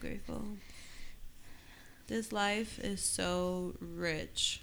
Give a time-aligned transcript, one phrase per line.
[0.00, 0.42] Grateful.
[2.06, 4.62] This life is so rich.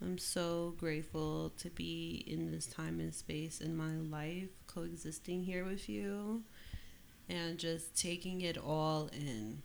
[0.00, 5.64] I'm so grateful to be in this time and space in my life, coexisting here
[5.64, 6.42] with you,
[7.28, 9.62] and just taking it all in.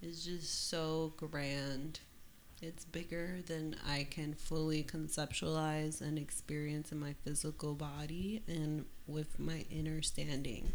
[0.00, 1.98] It's just so grand.
[2.60, 9.40] It's bigger than I can fully conceptualize and experience in my physical body and with
[9.40, 10.72] my inner standing.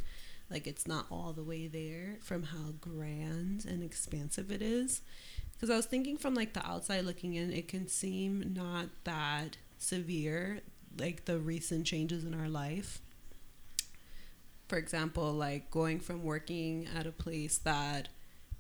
[0.49, 5.01] Like it's not all the way there from how grand and expansive it is.
[5.53, 9.57] Because I was thinking from like the outside looking in, it can seem not that
[9.77, 10.61] severe,
[10.97, 13.01] like the recent changes in our life.
[14.67, 18.09] For example, like going from working at a place that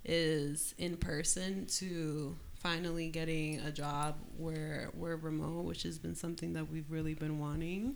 [0.03, 6.53] is in person to finally getting a job where we're remote, which has been something
[6.53, 7.95] that we've really been wanting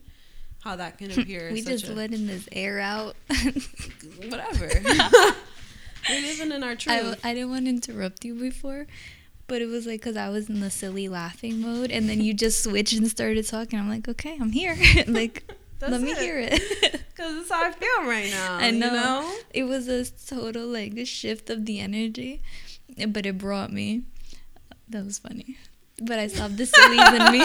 [0.61, 1.51] how that can appear.
[1.51, 3.15] we just a, letting this air out.
[4.27, 4.69] whatever.
[6.09, 7.19] We're living in our truth.
[7.23, 8.87] I, I didn't want to interrupt you before,
[9.47, 12.33] but it was like because I was in the silly laughing mode, and then you
[12.33, 13.77] just switched and started talking.
[13.77, 14.75] I'm like, okay, I'm here.
[15.07, 15.43] like,
[15.79, 16.01] let it.
[16.01, 16.59] me hear it.
[16.81, 18.55] Because it's how I feel right now.
[18.55, 18.87] I know.
[18.87, 19.35] You know.
[19.51, 22.41] It was a total like a shift of the energy,
[23.07, 24.01] but it brought me.
[24.89, 25.57] That was funny
[26.01, 27.39] but I stopped the sillies in me.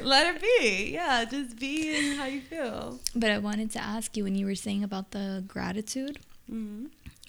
[0.04, 0.92] Let it be.
[0.92, 3.00] Yeah, just be in how you feel.
[3.14, 6.18] But I wanted to ask you when you were saying about the gratitude,
[6.50, 6.86] mm-hmm.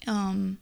[0.08, 0.58] um,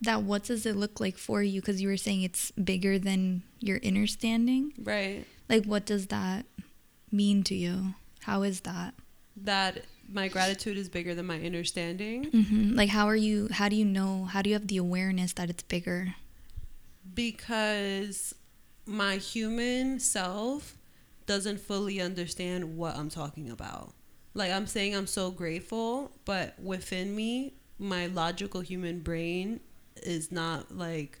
[0.00, 1.60] that what does it look like for you?
[1.60, 4.72] Because you were saying it's bigger than your inner standing.
[4.78, 5.24] Right.
[5.48, 6.44] Like, what does that
[7.10, 7.94] mean to you?
[8.22, 8.94] How is that?
[9.36, 12.24] That my gratitude is bigger than my understanding.
[12.24, 12.74] Mm-hmm.
[12.74, 13.48] Like, how are you?
[13.52, 14.24] How do you know?
[14.24, 16.14] How do you have the awareness that it's bigger?
[17.14, 18.34] Because
[18.86, 20.76] my human self
[21.26, 23.92] doesn't fully understand what I'm talking about.
[24.34, 29.60] Like I'm saying I'm so grateful, but within me, my logical human brain
[29.96, 31.20] is not like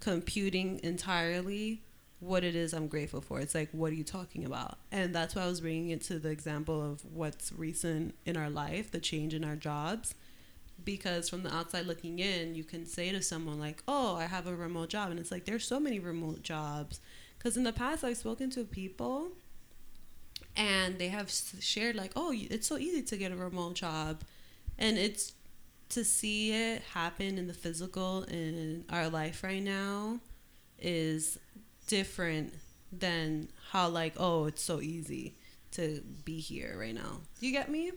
[0.00, 1.82] computing entirely
[2.20, 3.40] what it is I'm grateful for.
[3.40, 4.78] It's like, what are you talking about?
[4.92, 8.50] And that's why I was bringing it to the example of what's recent in our
[8.50, 10.14] life, the change in our jobs
[10.82, 14.46] because from the outside looking in, you can say to someone like, "Oh, I have
[14.46, 17.00] a remote job," and it's like there's so many remote jobs.
[17.38, 19.32] Because in the past, I've spoken to people,
[20.56, 24.22] and they have shared like, "Oh, it's so easy to get a remote job,"
[24.78, 25.32] and it's
[25.90, 30.18] to see it happen in the physical in our life right now
[30.78, 31.38] is
[31.86, 32.54] different
[32.92, 35.34] than how like, "Oh, it's so easy."
[35.74, 37.20] to be here right now.
[37.40, 37.92] Do you get me?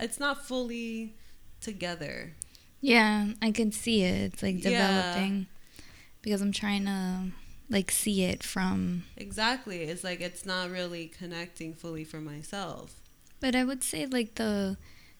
[0.00, 1.14] It's not fully
[1.62, 2.32] together.
[2.80, 4.32] Yeah, I can see it.
[4.32, 5.84] It's like developing yeah.
[6.20, 7.28] because I'm trying to
[7.70, 9.84] like see it from Exactly.
[9.84, 13.00] It's like it's not really connecting fully for myself.
[13.40, 14.76] But I would say like the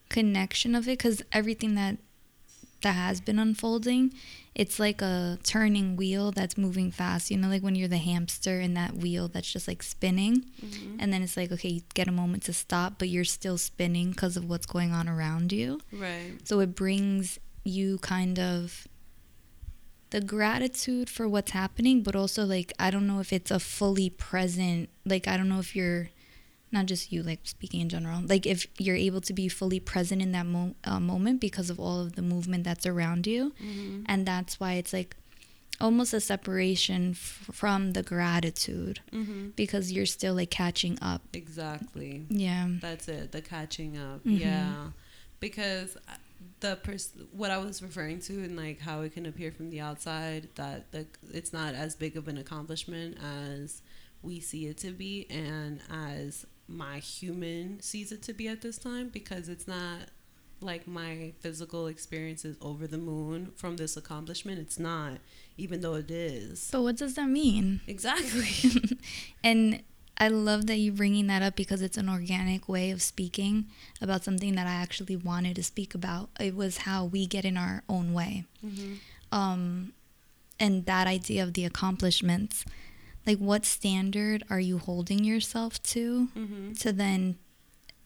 [0.09, 1.99] connection of it cuz everything that
[2.83, 4.13] that has been unfolding,
[4.55, 7.31] it's like a turning wheel that's moving fast.
[7.31, 10.45] You know, like when you're the hamster in that wheel that's just like spinning.
[10.65, 10.97] Mm-hmm.
[11.01, 14.11] And then it's like, okay, you get a moment to stop, but you're still spinning
[14.11, 15.81] because of what's going on around you.
[15.93, 16.37] Right.
[16.45, 18.87] So it brings you kind of
[20.11, 24.11] the gratitude for what's happening, but also like, I don't know if it's a fully
[24.11, 26.11] present, like, I don't know if you're
[26.73, 28.21] not just you like speaking in general.
[28.25, 31.79] Like if you're able to be fully present in that mo- uh, moment because of
[31.79, 33.53] all of the movement that's around you.
[33.63, 34.05] Mm-hmm.
[34.07, 35.17] and that's why it's like
[35.81, 39.49] almost a separation f- from the gratitude mm-hmm.
[39.51, 41.23] because you're still like catching up.
[41.33, 42.25] Exactly.
[42.29, 42.69] Yeah.
[42.81, 44.21] That's it the catching up.
[44.21, 44.37] Mm-hmm.
[44.37, 44.75] yeah.
[45.41, 46.15] Because uh,
[46.61, 49.81] the pers- what I was referring to and like how it can appear from the
[49.81, 53.19] outside that the, it's not as big of an accomplishment
[53.59, 53.83] as
[54.23, 58.79] we see it to be and as my human sees it to be at this
[58.79, 59.99] time because it's not
[60.61, 64.59] like my physical experience is over the moon from this accomplishment.
[64.59, 65.19] It's not,
[65.59, 66.69] even though it is.
[66.73, 67.81] But what does that mean?
[67.87, 68.71] Exactly.
[69.45, 69.83] and
[70.19, 73.67] I love that you're bringing that up because it's an organic way of speaking
[74.01, 76.31] about something that I actually wanted to speak about.
[76.39, 78.45] It was how we get in our own way.
[78.65, 78.95] Mm-hmm.
[79.37, 79.93] Um,
[80.61, 82.65] and that idea of the accomplishments
[83.27, 86.73] like what standard are you holding yourself to mm-hmm.
[86.73, 87.37] to then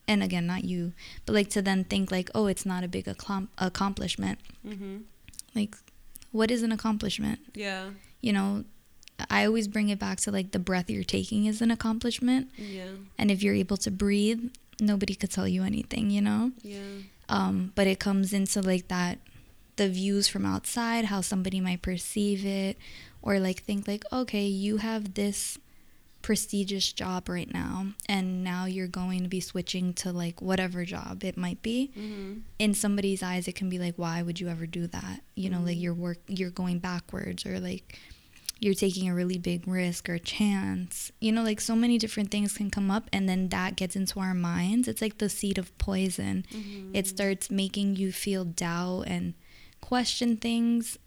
[0.09, 0.93] and again not you
[1.25, 4.99] but like to then think like oh it's not a big accom- accomplishment mm-hmm.
[5.57, 5.75] Like,
[6.31, 7.41] what is an accomplishment?
[7.55, 7.91] Yeah.
[8.21, 8.65] You know,
[9.31, 12.51] I always bring it back to like the breath you're taking is an accomplishment.
[12.57, 12.91] Yeah.
[13.19, 16.53] And if you're able to breathe, nobody could tell you anything, you know?
[16.61, 16.79] Yeah.
[17.31, 19.19] Um, but it comes into like that
[19.77, 22.77] the views from outside, how somebody might perceive it,
[23.23, 25.59] or like think like, okay, you have this
[26.23, 31.23] prestigious job right now, and now you're going to be switching to like whatever job
[31.23, 31.91] it might be.
[31.97, 32.41] Mm-hmm.
[32.59, 35.21] In somebody's eyes, it can be like, why would you ever do that?
[35.37, 35.83] You know, like Mhm.
[35.83, 37.99] you're work, you're going backwards, or like
[38.59, 41.13] you're taking a really big risk or chance.
[41.21, 44.19] You know, like so many different things can come up, and then that gets into
[44.19, 44.89] our minds.
[44.89, 46.91] It's like the seed of poison Mm-hmm.
[46.97, 49.35] it starts making you feel doubt and
[49.81, 50.99] question things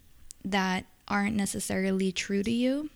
[0.44, 2.88] that aren't necessarily true to you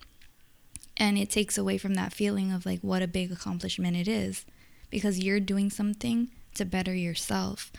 [0.97, 4.45] and it takes away from that feeling of like what a big accomplishment it is
[4.91, 7.73] because you're doing something to better yourself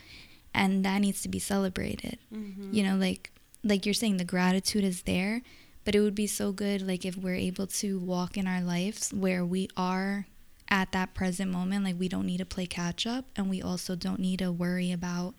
[0.54, 2.74] and that needs to be celebrated Mm-hmm.
[2.74, 3.32] you know like
[3.64, 5.42] like you're saying the gratitude is there
[5.86, 9.12] but it would be so good like if we're able to walk in our lives
[9.14, 10.28] where we are
[10.70, 13.96] at that present moment like we don't need to play catch up and we also
[13.96, 15.34] don't need to worry about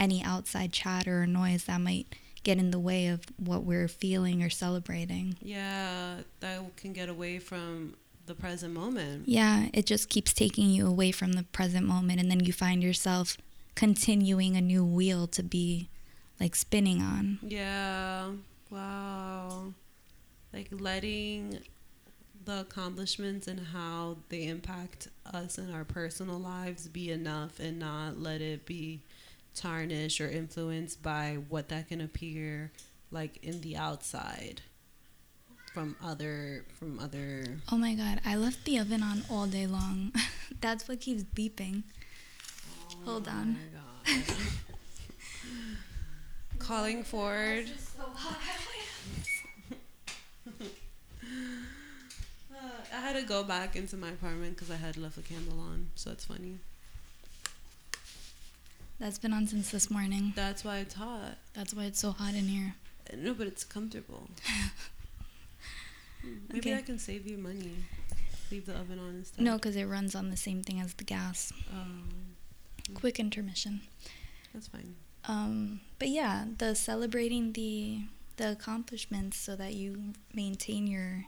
[0.00, 4.42] any outside chatter or noise that might get in the way of what we're feeling
[4.42, 7.94] or celebrating Yeah, that can get away from
[8.26, 9.28] the present moment.
[9.28, 12.82] yeah it just keeps taking you away from the present moment and then you find
[12.82, 13.36] yourself
[13.74, 15.88] continuing a new wheel to be
[16.40, 18.30] like spinning on Yeah.
[18.70, 19.72] Wow.
[20.52, 21.58] Like letting
[22.44, 28.18] the accomplishments and how they impact us in our personal lives be enough and not
[28.18, 29.00] let it be
[29.54, 32.72] tarnished or influenced by what that can appear
[33.10, 34.62] like in the outside
[35.72, 40.12] from other from other Oh my god, I left the oven on all day long.
[40.60, 41.82] That's what keeps beeping.
[43.04, 43.56] Hold on.
[44.06, 44.24] Oh my God.
[46.58, 47.66] Calling Ford.
[52.54, 52.58] Uh,
[52.94, 55.88] I had to go back into my apartment because I had left the candle on,
[55.96, 56.58] so it's funny.
[58.98, 60.32] That's been on since this morning.
[60.36, 61.36] That's why it's hot.
[61.52, 62.74] That's why it's so hot in here.
[63.16, 64.28] No, but it's comfortable.
[66.22, 66.78] Hmm, Maybe Okay.
[66.78, 67.72] I can save you money.
[68.50, 69.44] Leave the oven on instead.
[69.44, 71.52] No, because it runs on the same thing as the gas.
[71.70, 72.08] Um,
[72.94, 73.82] Quick intermission.
[74.54, 74.94] that's fine.
[75.28, 78.04] Um, but yeah, the celebrating the
[78.38, 81.26] the accomplishments so that you maintain your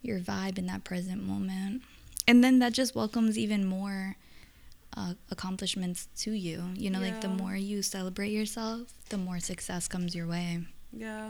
[0.00, 1.82] your vibe in that present moment,
[2.26, 4.16] and then that just welcomes even more
[4.96, 6.64] uh, accomplishments to you.
[6.74, 10.60] You know, like the more you celebrate yourself, the more success comes your way.
[10.92, 11.28] Yeah.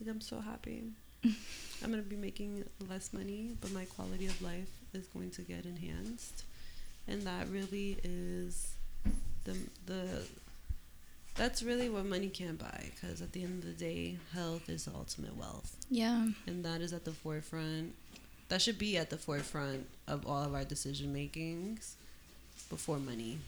[0.00, 0.84] Like, I'm so happy.
[1.24, 5.42] I'm going to be making less money, but my quality of life is going to
[5.42, 6.44] get enhanced.
[7.08, 8.74] And that really is
[9.44, 9.56] the
[9.86, 10.22] the
[11.34, 14.84] that's really what money can't buy because at the end of the day, health is
[14.84, 15.76] the ultimate wealth.
[15.90, 16.28] Yeah.
[16.46, 17.94] And that is at the forefront.
[18.48, 21.96] That should be at the forefront of all of our decision makings
[22.64, 23.38] before money.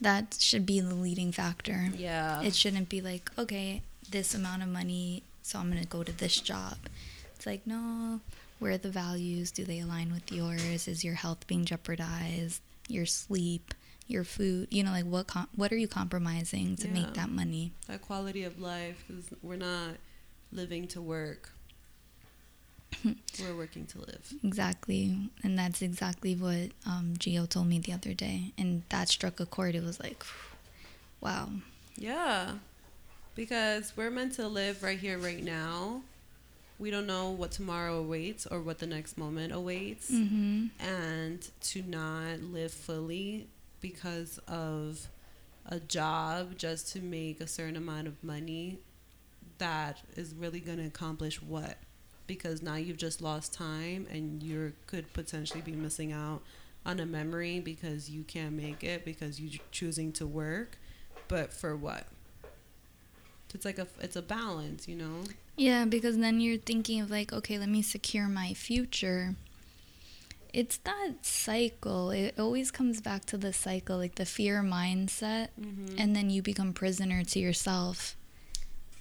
[0.00, 1.88] That should be the leading factor.
[1.96, 2.42] Yeah.
[2.42, 6.12] It shouldn't be like, okay, this amount of money, so I'm going to go to
[6.12, 6.76] this job.
[7.34, 8.20] It's like, no,
[8.58, 9.50] where are the values?
[9.50, 10.86] Do they align with yours?
[10.88, 12.60] Is your health being jeopardized?
[12.88, 13.72] Your sleep,
[14.06, 14.68] your food?
[14.70, 16.92] You know, like what com- what are you compromising to Yeah.
[16.94, 17.72] make that money?
[17.86, 19.94] that quality of life because we're not
[20.52, 21.52] living to work.
[23.40, 24.32] we're working to live.
[24.42, 25.30] Exactly.
[25.42, 28.52] And that's exactly what um, Gio told me the other day.
[28.58, 29.74] And that struck a chord.
[29.74, 30.24] It was like,
[31.20, 31.48] wow.
[31.96, 32.52] Yeah.
[33.34, 36.02] Because we're meant to live right here, right now.
[36.78, 40.10] We don't know what tomorrow awaits or what the next moment awaits.
[40.10, 40.66] Mm-hmm.
[40.84, 43.48] And to not live fully
[43.80, 45.08] because of
[45.66, 48.78] a job just to make a certain amount of money
[49.58, 51.78] that is really going to accomplish what?
[52.26, 56.40] Because now you've just lost time and you could potentially be missing out
[56.86, 60.78] on a memory because you can't make it because you're choosing to work.
[61.28, 62.06] But for what?
[63.54, 65.22] It's like a it's a balance, you know.
[65.56, 69.36] Yeah, because then you're thinking of like, okay, let me secure my future.
[70.52, 72.10] It's that cycle.
[72.10, 75.96] It always comes back to the cycle, like the fear mindset, Mm-hmm.
[75.98, 78.16] and then you become prisoner to yourself.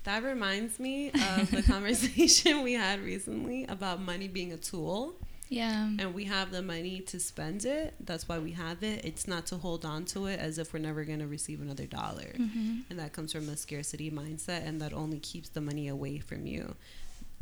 [0.03, 5.15] That reminds me of the conversation we had recently about money being a tool.
[5.49, 5.89] Yeah.
[5.99, 7.93] And we have the money to spend it.
[7.99, 9.05] That's why we have it.
[9.05, 11.85] It's not to hold on to it as if we're never going to receive another
[11.85, 12.33] dollar.
[12.35, 16.19] hmm And that comes from a scarcity mindset, and that only keeps the money away
[16.19, 16.75] from you.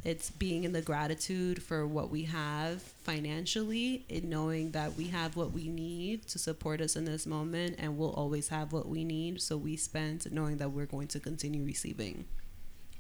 [0.04, 5.36] it's being in the gratitude for what we have financially and knowing that we have
[5.36, 9.04] what we need to support us in this moment and we'll always have what we
[9.04, 12.26] need so we spend knowing that we're going to continue receiving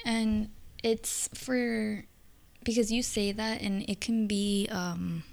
[0.05, 0.49] and
[0.83, 2.05] it's for
[2.63, 5.23] because you say that and it can be um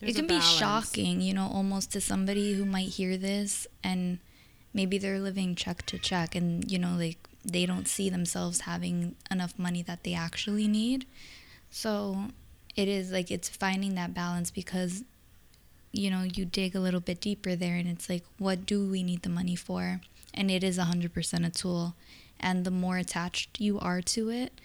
[0.00, 4.18] There's it can be shocking you know almost to somebody who might hear this and
[4.72, 9.14] maybe they're living check to check and you know like they don't see themselves having
[9.30, 11.06] enough money that they actually need.
[11.70, 12.28] So
[12.74, 15.04] it is like it's finding that balance because
[15.92, 19.02] you know you dig a little bit deeper there and it's like what do we
[19.02, 20.00] need the money for?
[20.34, 21.94] And it is 100% a tool
[22.40, 24.60] and the more attached you are to it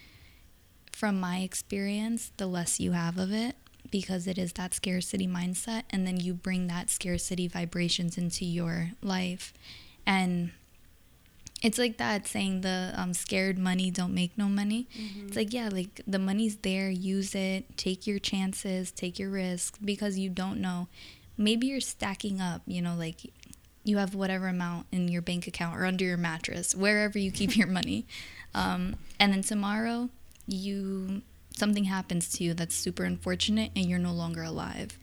[0.91, 3.55] from my experience the less you have of it
[3.91, 8.91] because it is that scarcity mindset and then you bring that scarcity vibrations into your
[9.01, 9.53] life.
[10.05, 10.51] And
[11.61, 14.87] it's like that saying the um, scared money don't make no money.
[15.27, 19.77] It's like yeah like the money's there use it take your chances take your risks
[19.83, 20.87] because you don't know.
[21.37, 23.31] Maybe you're stacking up you know like
[23.83, 27.55] you have whatever amount in your bank account or under your mattress wherever you keep
[27.55, 28.05] your money.
[28.53, 30.09] Um, and then tomorrow
[30.45, 31.21] you
[31.55, 34.99] something happens to you that's super unfortunate and you're no longer alive.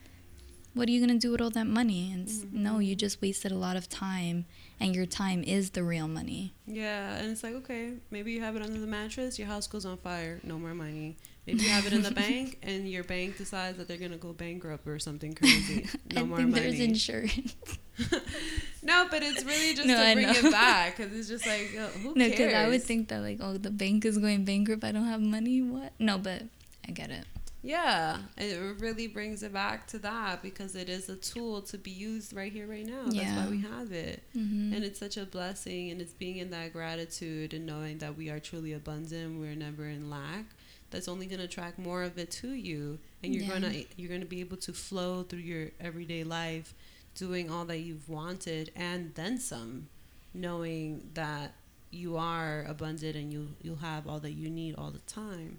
[0.74, 2.10] What are you going to do with all that money?
[2.12, 4.44] And s no you just wasted a lot of time
[4.78, 6.52] and your time is the real money.
[6.66, 9.86] Yeah, and it's like, okay, maybe you have it under the mattress, your house goes
[9.86, 11.16] on fire, no more money.
[11.48, 14.32] Maybe you have it in the bank, and your bank decides that they're gonna go
[14.32, 15.86] bankrupt or something crazy.
[16.14, 16.62] No I more think money.
[16.62, 17.54] there's insurance
[18.82, 20.32] no, but it's really just No, to I bring know.
[20.32, 22.30] it back because it's just like, uh, who no cares?
[22.38, 25.20] because i would think that like oh the bank is going bankrupt i don't have
[25.20, 26.42] money what no but
[26.86, 27.24] i get it
[27.60, 31.90] Yeah, it really brings it back to that because it is a tool to be
[31.90, 33.06] used right here, right now.
[33.10, 34.22] That's why we have it.
[34.32, 38.16] hmm And it's such a blessing, and it's being in that gratitude and knowing that
[38.16, 39.40] we are truly abundant.
[39.40, 40.44] We're never in lack.
[40.90, 43.60] That's only going to attract more of it to you, and you're Yeah.
[43.60, 46.74] gonna you're gonna be able to flow through your everyday life,
[47.14, 49.88] doing all that you've wanted and then some,
[50.34, 51.54] knowing that
[51.90, 55.58] you are abundant and you you'll have all that you need all the time.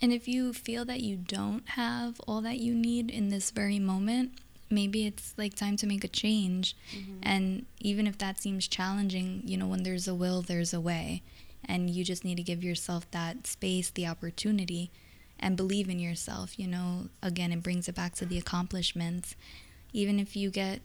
[0.00, 3.78] And if you feel that you don't have all that you need in this very
[3.78, 4.32] moment,
[4.68, 6.76] maybe it's like time to make a change.
[6.94, 7.18] Mm-hmm.
[7.22, 11.22] And even if that seems challenging, you know, when there's a will, there's a way.
[11.68, 14.90] And you just need to give yourself that space, the opportunity,
[15.38, 16.58] and believe in yourself.
[16.58, 19.34] You know, again, it brings it back to the accomplishments.
[19.92, 20.80] Even if you get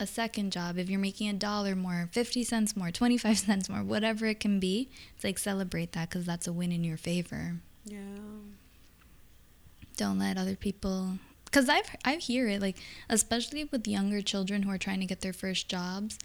[0.00, 3.82] a second job, if you're making a dollar more, 50 cents more, 25 cents more,
[3.82, 7.56] whatever it can be, it's like celebrate that because that's a win in your favor
[7.84, 7.98] Yeah.
[9.96, 12.76] don't let other people because i've i hear it like
[13.08, 16.18] especially with younger children who are trying to get their first jobs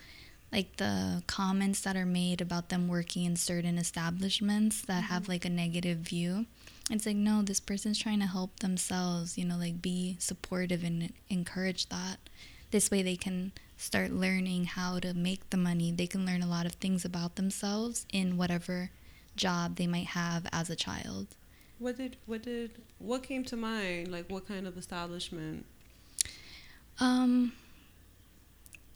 [0.53, 5.45] like the comments that are made about them working in certain establishments that have like
[5.45, 6.45] a negative view.
[6.91, 11.11] It's like no this person's trying to help themselves you know like be supportive and
[11.29, 12.17] encourage that.
[12.71, 15.91] This way they can start learning how to make the money.
[15.91, 18.91] They can learn a lot of things about themselves in whatever
[19.35, 21.27] job they might have as a child.
[21.79, 24.09] What did what did what came to mind?
[24.09, 25.65] Like what kind of establishment?
[26.99, 27.53] Um,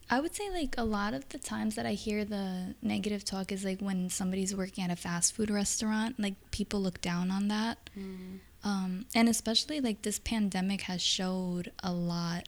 [0.09, 3.51] I would say like a lot of the times that I hear the negative talk
[3.51, 7.49] is like when somebody's working at a fast food restaurant, like people look down on
[7.49, 7.89] that.
[7.97, 8.39] Mm.
[8.63, 12.47] Um, and especially like this pandemic has showed a lot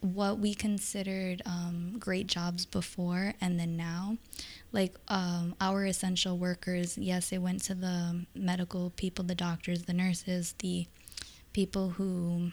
[0.00, 4.16] what we considered um, great jobs before and then now.
[4.70, 9.94] Like um, our essential workers, yes, it went to the medical people, the doctors, the
[9.94, 10.86] nurses, the
[11.52, 12.52] people who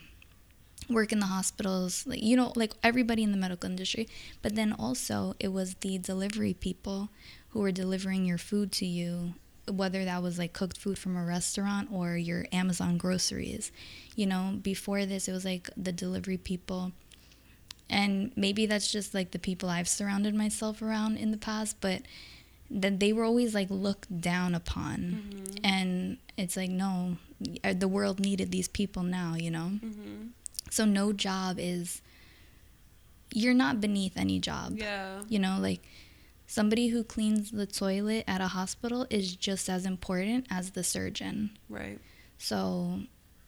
[0.90, 4.08] work in the hospitals, like you know, like everybody in the medical industry.
[4.42, 7.10] But then also it was the delivery people
[7.50, 9.34] who were delivering your food to you,
[9.72, 13.72] whether that was like cooked food from a restaurant or your Amazon groceries.
[14.16, 16.92] You know, before this it was like the delivery people.
[17.90, 22.02] And maybe that's just like the people I've surrounded myself around in the past, but
[22.72, 24.98] that they were always like looked down upon.
[24.98, 25.66] Mm-hmm.
[25.66, 27.18] And it's like no,
[27.64, 29.72] the world needed these people now, you know.
[29.84, 30.28] Mm-hmm.
[30.70, 32.02] So no job is
[33.34, 34.78] you're not beneath any job.
[34.78, 35.22] Yeah.
[35.28, 35.82] You know, like
[36.48, 41.52] somebody who cleans the toilet at a hospital is just as important as the surgeon.
[41.70, 42.00] Right.
[42.38, 43.02] So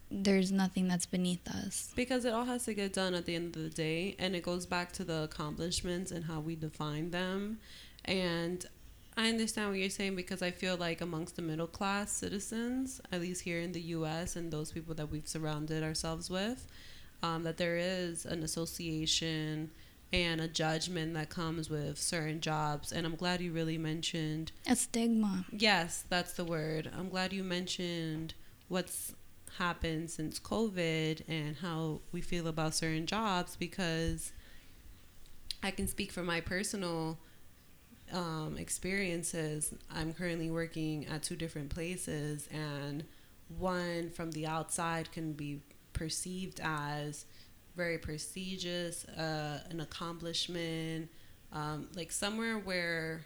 [0.10, 1.92] there's nothing that's beneath us.
[1.96, 4.44] Because it all has to get done at the end of the day, and it
[4.44, 7.60] goes back to the accomplishments and how we define them.
[8.06, 8.66] And
[9.18, 13.20] I understand what you're saying because I feel like amongst the middle class citizens, at
[13.20, 14.36] least here in the U.S.
[14.36, 16.68] and those people that we've surrounded ourselves with,
[17.24, 19.72] um, that there is an association
[20.14, 22.92] and a judgment that comes with certain jobs.
[22.92, 25.46] And I'm glad you really mentioned a stigma.
[25.52, 26.90] Yes, that's the word.
[26.98, 28.34] I'm glad you mentioned
[28.70, 29.14] what's
[29.58, 34.32] happened since COVID and how we feel about certain jobs because
[35.64, 37.18] I can speak from my personal
[38.14, 39.74] um, experiences.
[39.94, 43.04] I'm currently working at two different places, and
[43.58, 45.62] one from the outside can be
[45.98, 47.26] perceived as
[47.76, 51.10] very prestigious, uh, an accomplishment,
[51.54, 53.22] um, like somewhere where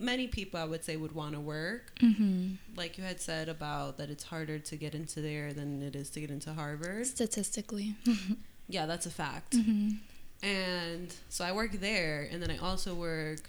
[0.00, 1.92] many people I would say would want to work.
[2.00, 2.54] Mm-hmm.
[2.76, 6.10] Like you had said about that it's harder to get into there than it is
[6.10, 7.06] to get into Harvard.
[7.06, 7.94] Statistically.
[8.68, 9.56] yeah, that's a fact.
[9.56, 9.90] Mm-hmm.
[10.46, 13.48] And so I work there, and then I also work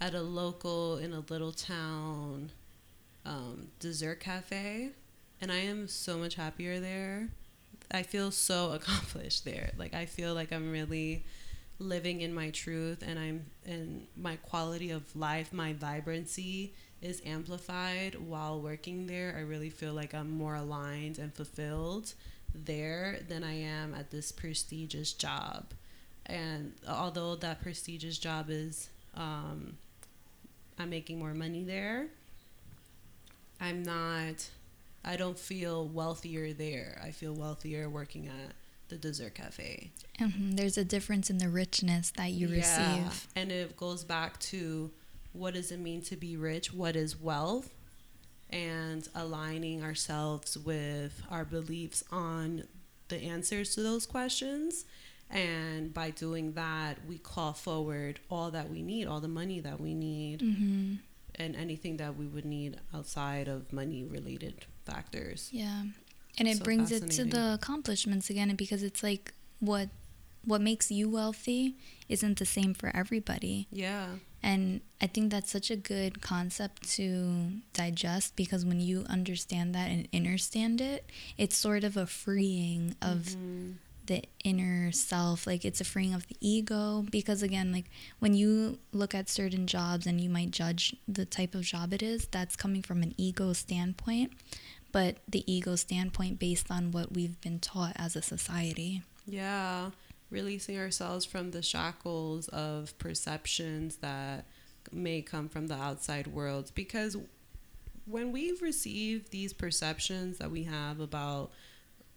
[0.00, 2.50] at a local in a little town
[3.24, 4.90] um, dessert cafe,
[5.44, 7.28] and I am so much happier there.
[7.92, 9.72] I feel so accomplished there.
[9.76, 11.22] Like I feel like I'm really
[11.78, 16.72] living in my truth and I'm and my quality of life, my vibrancy
[17.02, 19.34] is amplified while working there.
[19.36, 22.14] I really feel like I'm more aligned and fulfilled
[22.54, 25.74] there than I am at this prestigious job.
[26.24, 29.76] And although that prestigious job is um,
[30.78, 32.06] I'm making more money there,
[33.60, 34.48] I'm not
[35.04, 37.00] I don't feel wealthier there.
[37.02, 38.54] I feel wealthier working at
[38.88, 39.92] the dessert cafe.
[40.20, 40.52] Mm-hmm.
[40.52, 42.56] There's a difference in the richness that you yeah.
[42.56, 43.28] receive.
[43.36, 44.90] And it goes back to
[45.32, 46.72] what does it mean to be rich?
[46.72, 47.74] What is wealth?
[48.50, 52.64] And aligning ourselves with our beliefs on
[53.08, 54.84] the answers to those questions.
[55.30, 59.80] And by doing that, we call forward all that we need, all the money that
[59.80, 60.94] we need, mm-hmm.
[61.34, 65.48] and anything that we would need outside of money related factors.
[65.52, 65.84] Yeah.
[66.38, 69.88] And it so brings it to the accomplishments again because it's like what
[70.44, 71.74] what makes you wealthy
[72.08, 73.66] isn't the same for everybody.
[73.70, 74.06] Yeah.
[74.42, 79.90] And i think that's such a good concept to digest because when you understand that
[79.90, 81.04] and understand it
[81.38, 83.72] it's sort of a freeing of mm-hmm.
[84.06, 85.46] the inner self.
[85.46, 87.86] Like it's a freeing of the ego because again like
[88.18, 92.02] when you look at certain jobs and you might judge the type of job it
[92.02, 94.32] is that's coming from an ego standpoint
[94.94, 99.02] but the ego standpoint based on what we've been taught as a society.
[99.26, 99.90] Yeah,
[100.30, 104.44] releasing ourselves from the shackles of perceptions that
[104.92, 107.16] may come from the outside world because
[108.06, 111.50] when we've received these perceptions that we have about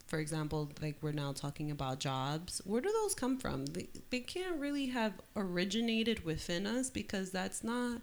[0.06, 4.20] for example like we're now talking about jobs where do those come from they, they
[4.20, 8.02] can't really have originated within us because that's not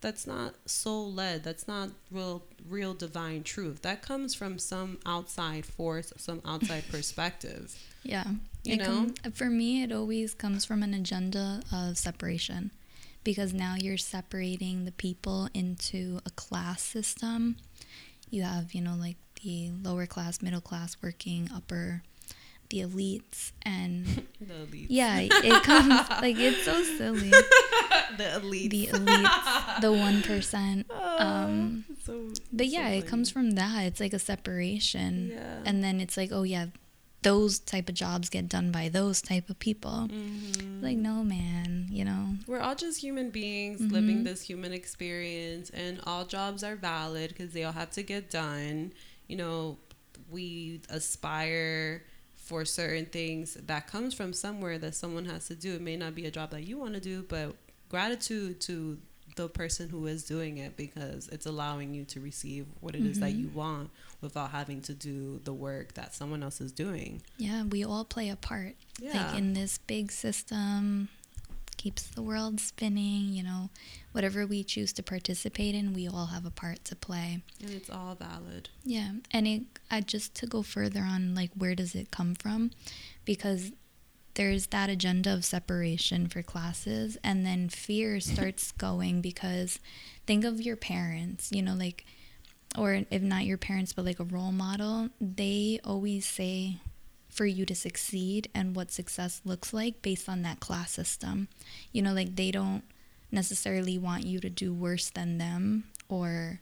[0.00, 3.82] that's not soul led that's not real real divine truth.
[3.82, 7.76] That comes from some outside force some outside perspective.
[8.02, 8.24] Yeah.
[8.64, 12.70] You know com- for me it always comes from an agenda of separation
[13.24, 17.56] because now you're separating the people into a class system.
[18.30, 22.02] You have you know like the lower class middle class working upper
[22.70, 24.06] the elites and
[24.40, 24.86] the elites.
[24.88, 25.90] Yeah, it comes
[26.22, 27.30] like it's so silly.
[28.16, 28.70] the elites.
[28.70, 29.80] The elites.
[29.80, 30.86] The one percent.
[30.88, 33.84] Oh, um so, but yeah, so it comes from that.
[33.84, 35.32] It's like a separation.
[35.34, 35.58] Yeah.
[35.64, 36.66] And then it's like, oh yeah,
[37.22, 40.08] those type of jobs get done by those type of people.
[40.10, 40.82] Mm-hmm.
[40.82, 42.36] Like, no, man, you know.
[42.46, 43.92] We're all just human beings mm-hmm.
[43.92, 48.30] living this human experience, and all jobs are valid because they all have to get
[48.30, 48.92] done.
[49.26, 49.78] You know,
[50.30, 52.04] we aspire
[52.50, 55.74] for certain things that comes from somewhere that someone has to do.
[55.74, 57.54] It may not be a job that you want to do, but
[57.88, 58.98] gratitude to
[59.36, 63.12] the person who is doing it because it's allowing you to receive what it mm-hmm.
[63.12, 63.42] is that mm-hmm.
[63.42, 63.88] you want
[64.20, 67.22] without having to do the work that someone else is doing.
[67.38, 68.74] Yeah, we all play a part.
[69.00, 69.28] Yeah.
[69.28, 71.08] Like in this big system,
[71.80, 73.70] keeps the world spinning, you know,
[74.12, 77.42] whatever we choose to participate in, we all have a part to play.
[77.58, 78.68] And it's all valid.
[78.84, 79.12] Yeah.
[79.30, 82.72] And it I just to go further on like where does it come from?
[83.24, 83.72] Because
[84.34, 89.78] there's that agenda of separation for classes and then fear starts going because
[90.26, 92.04] think of your parents, you know, like
[92.76, 96.76] or if not your parents but like a role model, they always say
[97.40, 101.48] for you to succeed and what success looks like based on that class system.
[101.90, 102.82] You know, like they don't
[103.32, 106.60] necessarily want you to do worse than them or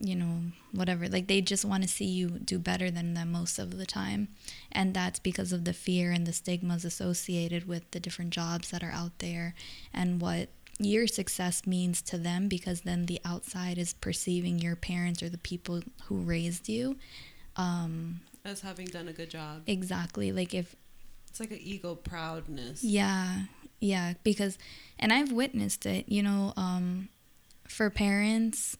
[0.00, 1.08] you know, whatever.
[1.08, 4.28] Like they just want to see you do better than them most of the time.
[4.70, 8.84] And that's because of the fear and the stigmas associated with the different jobs that
[8.84, 9.56] are out there
[9.92, 10.48] and what
[10.78, 15.38] your success means to them because then the outside is perceiving your parents or the
[15.38, 16.96] people who raised you
[17.56, 19.62] um, as having done a good job.
[19.66, 20.32] Exactly.
[20.32, 20.74] Like if
[21.28, 22.82] It's like an ego proudness.
[22.82, 23.42] Yeah,
[23.80, 24.56] yeah, because,
[24.98, 26.08] and I've witnessed it.
[26.08, 27.08] You know, um,
[27.68, 28.76] for parents,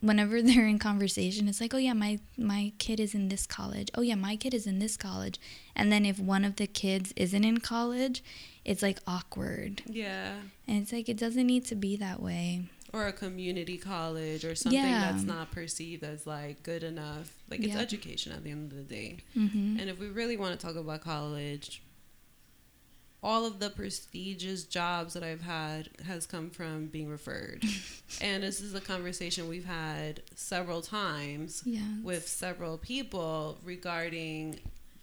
[0.00, 3.90] whenever they're in conversation, it's like, oh yeah, my my kid is in this college.
[3.94, 5.38] Oh yeah, my kid is in this college.
[5.76, 8.22] And then if one of the kids isn't in college,
[8.64, 9.82] it's like awkward.
[9.86, 10.34] Yeah.
[10.66, 12.68] And it's like it doesn't need to be that way.
[12.92, 15.12] Or a community college or something Yeah.
[15.12, 17.34] that's not perceived as like good enough.
[17.50, 17.80] Like it's Yeah.
[17.80, 19.18] education at the end of the day.
[19.34, 21.82] hmm And if we really want to talk about college,
[23.22, 27.64] all of the prestigious jobs that I've had has come from being referred.
[28.20, 31.82] and this is a conversation we've had several times Yeah.
[32.02, 34.60] with several people regarding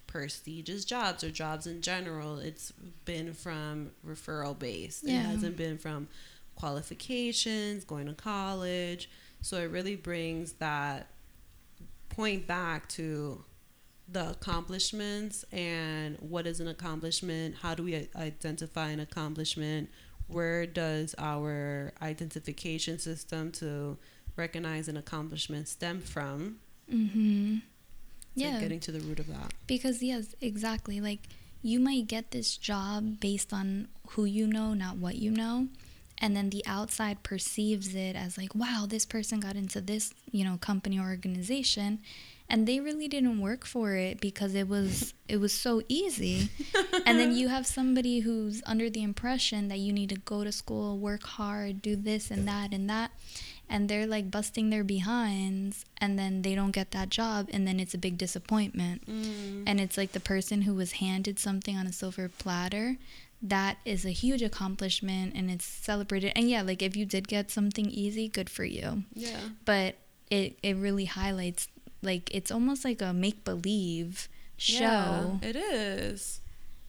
[0.07, 2.39] prestigious jobs or jobs in general.
[2.39, 2.71] It's
[3.03, 5.03] been from referral based.
[5.03, 6.07] It hasn't been from
[6.55, 9.09] qualifications, going to college.
[9.41, 11.07] So it really brings that
[12.09, 13.43] point back to
[14.07, 17.55] the accomplishments and what is an accomplishment?
[17.61, 19.89] How do we identify an accomplishment?
[20.27, 23.97] Where does our identification system to
[24.35, 26.57] recognize an accomplishment stem from?
[26.91, 27.57] Mm-hmm.
[28.35, 28.59] Yeah.
[28.59, 29.53] getting to the root of that.
[29.65, 30.99] Because yes, exactly.
[30.99, 31.21] Like
[31.61, 35.67] you might get this job based on who you know, not what you know.
[36.17, 40.45] And then the outside perceives it as like, wow, this person got into this, you
[40.45, 41.99] know, company or organization
[42.47, 46.49] and they really didn't work for it because it was it was so easy.
[47.05, 50.51] and then you have somebody who's under the impression that you need to go to
[50.51, 53.11] school, work hard, do this and that and that
[53.67, 57.79] and they're like busting their behinds and then they don't get that job and then
[57.79, 59.63] it's a big disappointment Mm.
[59.65, 62.97] and it's like the person who was handed something on a silver platter
[63.41, 67.51] that is a huge accomplishment and it's celebrated and yeah like if you did get
[67.51, 69.39] something easy good for you Yeah.
[69.65, 69.95] but
[70.31, 71.67] it it really highlights
[72.01, 76.39] like it's almost like a make believe show Yeah, it is.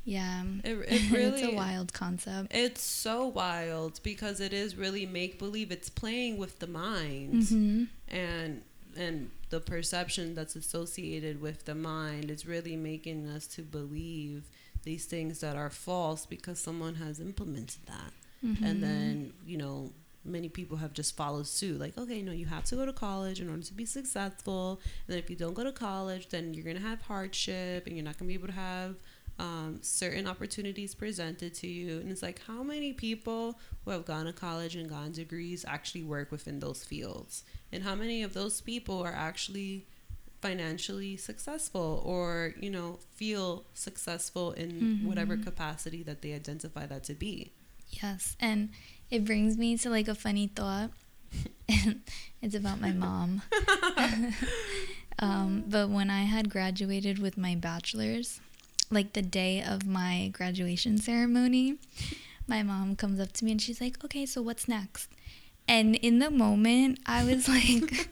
[0.05, 5.05] yeah, It, it really it's a wild concept It's so wild because it is really
[5.05, 5.71] make believe.
[5.73, 8.63] It's playing with the mind hmm and
[8.97, 14.45] and the perception that's associated with the mind is really making us to believe
[14.87, 18.13] these things that are false because someone has implemented that.
[18.43, 18.65] Mm-hmm.
[18.65, 19.93] And then, you know,
[20.25, 21.79] many people have just followed suit.
[21.79, 24.81] Like, okay, no, you have to go to college in order to be successful.
[25.07, 27.97] And then if you don't go to college, then you're going to have hardship and
[27.97, 28.95] you're not going to be able to have
[29.39, 31.99] um, certain opportunities presented to you.
[31.99, 36.05] And it's like, how many people who have gone to college and gotten degrees actually
[36.05, 37.45] work within those fields?
[37.73, 39.87] And how many of those people are actually
[40.47, 47.15] financially successful or, you know, feel successful in whatever capacity that they identify that to
[47.15, 47.53] be?
[47.91, 48.71] Yes, and
[49.11, 50.91] it brings me to like a funny thought.
[52.43, 53.43] it's about my mom.
[55.19, 58.41] um, but when I had graduated with my bachelor's,
[58.91, 61.79] like the day of my graduation ceremony,
[62.47, 65.11] my mom comes up to me and she's like, "Okay, so what's next?"
[65.69, 68.09] And in the moment, I was like,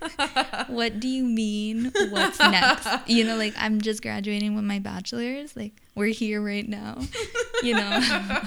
[0.68, 1.92] "What do you mean?
[2.10, 5.56] What's next?" You know, like I'm just graduating with my bachelor's.
[5.56, 6.98] Like we're here right now.
[7.62, 8.00] You know.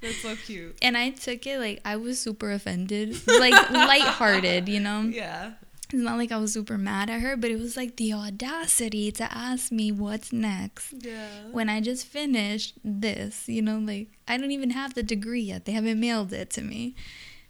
[0.00, 0.76] That's so cute.
[0.82, 5.02] And I took it like I was super offended, like lighthearted, you know.
[5.12, 5.52] Yeah.
[5.92, 9.12] It's not like I was super mad at her, but it was like the audacity
[9.12, 11.28] to ask me what's next Yeah.
[11.52, 15.66] when I just finished this, you know, like I don't even have the degree yet.
[15.66, 16.94] They haven't mailed it to me.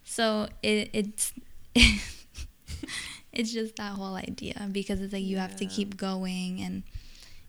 [0.05, 1.33] So it it's
[3.33, 6.83] it's just that whole idea because it's like you have to keep going and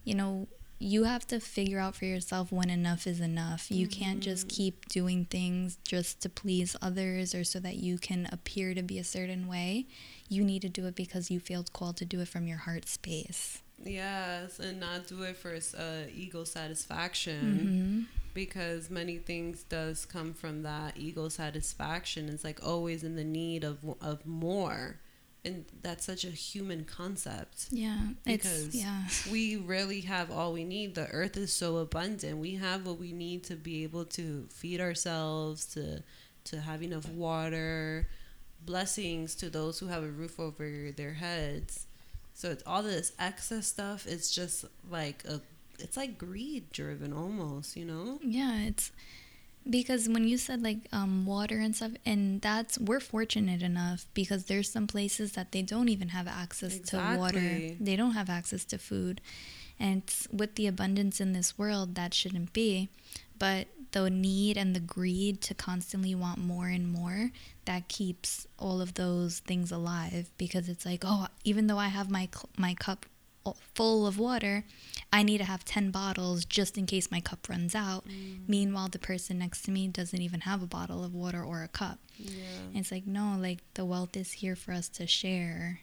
[0.05, 3.71] you know, you have to figure out for yourself when enough is enough.
[3.71, 4.57] You can't just mm-hmm.
[4.57, 8.99] keep doing things just to please others or so that you can appear to be
[8.99, 9.87] a certain way.
[10.29, 12.89] You need to do it because you feel called to do it from your heart
[12.89, 13.63] space.
[13.83, 20.35] Yes, and not do it for uh, ego satisfaction hmm because many things does come
[20.35, 22.29] from that ego satisfaction.
[22.29, 25.01] It's like always in the need of of more,
[25.45, 27.69] and that's such a human concept.
[27.71, 29.05] Yeah, Because it's yeah.
[29.31, 30.95] we really have all we need.
[30.95, 32.37] The earth is so abundant.
[32.39, 36.03] We have what we need to be able to feed ourselves, to
[36.45, 38.09] to have enough water,
[38.65, 41.86] blessings to those who have a roof over their heads.
[42.37, 44.07] So it's all this excess stuff.
[44.07, 45.41] It's just like a
[45.79, 48.19] it's like greed driven almost, you know?
[48.23, 48.93] Yeah, it's
[49.69, 54.45] because when you said like um, water and stuff, and that's we're fortunate enough because
[54.45, 57.39] there's some places that they don't even have access to water.
[57.39, 57.77] Exactly.
[57.81, 59.23] They don't have access to food,
[59.81, 62.91] and with the abundance in this world, that shouldn't be.
[63.39, 63.67] But
[63.97, 67.31] the need and the greed to constantly want more and more
[67.65, 72.11] that keeps all of those things alive because it's like, oh, even though I have
[72.11, 72.29] my
[72.59, 73.07] my cup
[73.75, 74.65] full of water,
[75.11, 78.07] I need to have 10 bottles just in case my cup runs out.
[78.07, 78.41] Mm.
[78.47, 81.69] Meanwhile, the person next to me doesn't even have a bottle of water or a
[81.69, 81.99] cup.
[82.19, 82.43] Yeah.
[82.75, 85.81] It's like, no, like the wealth is here for us to share.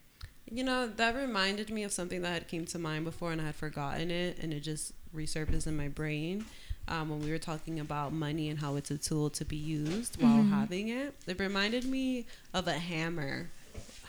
[0.52, 3.46] You know, that reminded me of something that had came to mind before and I
[3.46, 6.46] had forgotten it and it just resurfaced in my brain.
[6.88, 10.22] Um, when we were talking about money and how it's a tool to be used
[10.22, 10.52] while mm-hmm.
[10.52, 13.50] having it, it reminded me of a hammer.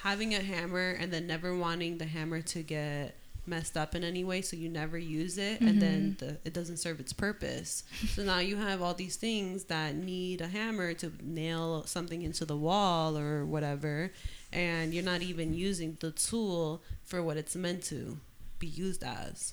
[0.03, 3.15] Having a hammer and then never wanting the hammer to get
[3.47, 5.69] messed up in any way so you never use it mm-hmm.
[5.69, 6.27] and then mm-hmm.
[6.27, 10.41] the, it doesn't serve its purpose so now you have all these things that need
[10.41, 14.11] a hammer to nail something into the wall or whatever
[14.55, 18.19] and you're not even using the tool for what it's meant to
[18.59, 19.53] be used as.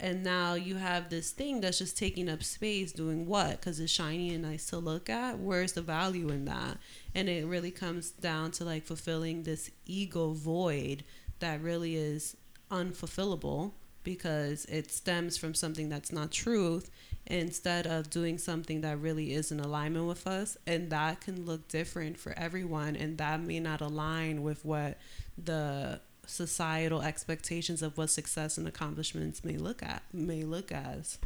[0.00, 3.60] And now you have this thing that's just taking up space doing what?
[3.60, 5.38] Because it's shiny and nice to look at.
[5.38, 6.78] Where's the value in that?
[7.14, 11.04] And it really comes down to like fulfilling this ego void
[11.38, 12.36] that really is
[12.70, 16.90] unfulfillable because it stems from something that's not truth
[17.26, 21.66] instead of doing something that really is in alignment with us and that can look
[21.68, 24.98] different for everyone and that may not align with what
[25.42, 31.18] the societal expectations of what success and accomplishments may look at may look as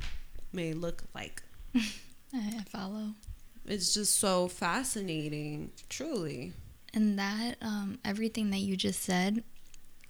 [0.52, 1.42] may look like.
[2.34, 3.10] I follow.
[3.66, 6.52] It's just so fascinating truly.
[6.94, 9.44] And that um, everything that you just said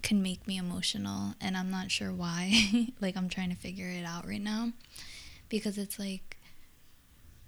[0.01, 2.87] can make me emotional and i'm not sure why.
[3.01, 4.71] Like i'm trying to figure it out right now.
[5.49, 6.37] Because it's like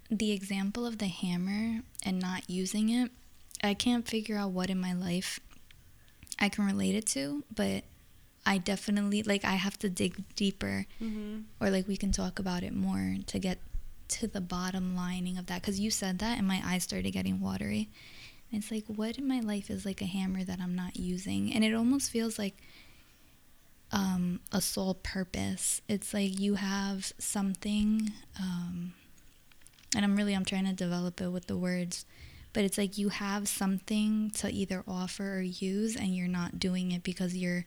[0.09, 3.11] the example of the hammer and not using it,
[3.63, 5.39] I can't figure out what in my life
[6.41, 7.83] I can relate it to, but
[8.45, 11.41] I definitely like I have to dig deeper mm-hmm.
[11.59, 13.59] or like we can talk about it more to get
[14.09, 17.39] to the bottom lining of that cuz you said that and my eyes started getting
[17.39, 17.89] watery.
[18.51, 21.53] And it's like what in my life is like a hammer that I'm not using?
[21.53, 22.57] And it almost feels like
[23.91, 25.81] um, a sole purpose.
[25.87, 28.93] It's like you have something, um,
[29.95, 32.05] and I'm really I'm trying to develop it with the words,
[32.53, 36.91] but it's like you have something to either offer or use, and you're not doing
[36.91, 37.65] it because you're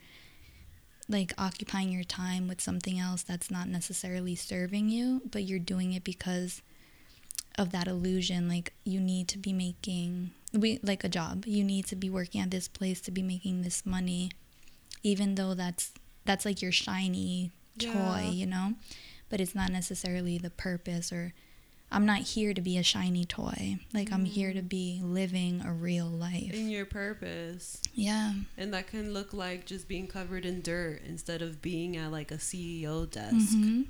[1.08, 5.92] like occupying your time with something else that's not necessarily serving you, but you're doing
[5.92, 6.62] it because
[7.56, 8.48] of that illusion.
[8.48, 11.44] Like you need to be making we like a job.
[11.46, 14.30] You need to be working at this place to be making this money,
[15.02, 15.92] even though that's
[16.24, 18.30] that's like your shiny toy, yeah.
[18.30, 18.74] you know?
[19.28, 21.34] But it's not necessarily the purpose or
[21.94, 23.78] I'm not here to be a shiny toy.
[23.92, 24.14] Like mm.
[24.14, 26.52] I'm here to be living a real life.
[26.52, 27.80] In your purpose.
[27.94, 28.32] Yeah.
[28.58, 32.32] And that can look like just being covered in dirt instead of being at like
[32.32, 33.56] a CEO desk.
[33.56, 33.82] Mm-hmm.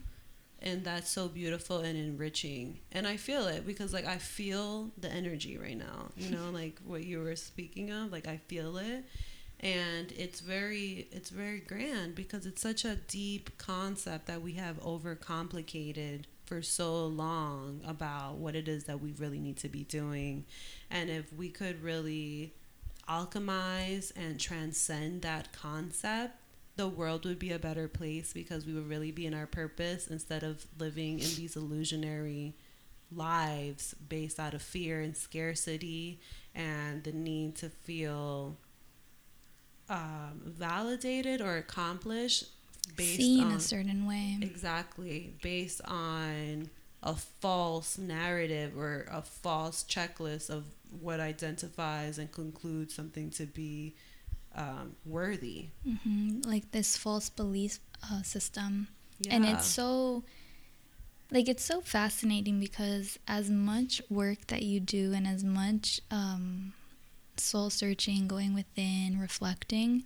[0.60, 2.80] And that's so beautiful and enriching.
[2.92, 6.10] And I feel it because like I feel the energy right now.
[6.16, 9.04] You know, like what you were speaking of, like I feel it
[9.60, 14.78] and it's very it's very grand because it's such a deep concept that we have
[14.82, 20.44] overcomplicated for so long about what it is that we really need to be doing.
[20.90, 22.54] And if we could really
[23.08, 26.38] alchemize and transcend that concept
[26.76, 30.08] the world would be a better place because we would really be in our purpose
[30.08, 32.54] instead of living in these illusionary
[33.12, 36.20] lives based out of fear and scarcity
[36.54, 38.56] and the need to feel
[39.88, 42.44] um, validated or accomplished
[42.86, 44.38] based Seen on a certain way.
[44.40, 46.70] Exactly, based on
[47.02, 50.64] a false narrative or a false checklist of
[51.00, 53.94] what identifies and concludes something to be
[54.54, 55.68] um, worthy.
[55.86, 56.42] Mm-hmm.
[56.44, 57.78] Like this false belief
[58.10, 58.88] uh, system,
[59.20, 59.34] yeah.
[59.34, 60.24] and it's so.
[61.30, 66.74] Like it's so fascinating because as much work that you do and as much um,
[67.36, 70.04] soul searching, going within, reflecting,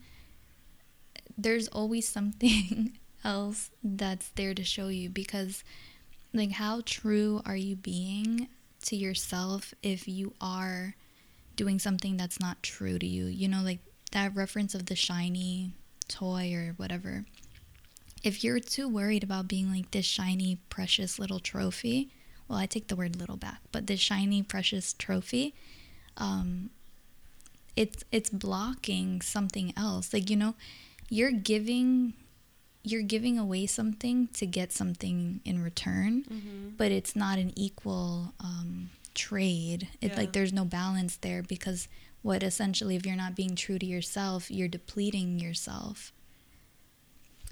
[1.39, 5.63] there's always something else that's there to show you because,
[6.35, 8.49] like, how true are you being
[8.83, 10.95] to yourself if you are
[11.57, 13.27] doing something that's not true to you?
[13.27, 13.79] You know, like
[14.13, 15.73] that reference of the shiny
[16.09, 17.25] toy or whatever.
[18.25, 22.11] If you're too worried about being like this shiny, precious little trophy,
[22.49, 25.55] well, I take the word little back, but this shiny, precious trophy,
[26.17, 26.71] um,
[27.77, 30.55] it's it's blocking something else like you know
[31.09, 32.15] you're giving
[32.85, 36.69] you're giving away something to get something in return mm-hmm.
[36.77, 40.21] but it's not an equal um, trade it's yeah.
[40.21, 41.89] like there's no balance there because
[42.23, 46.13] what essentially if you're not being true to yourself you're depleting yourself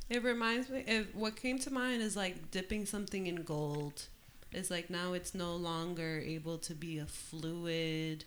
[0.08, 4.04] it reminds me if what came to mind is like dipping something in gold
[4.52, 8.24] it's like now it's no longer able to be a fluid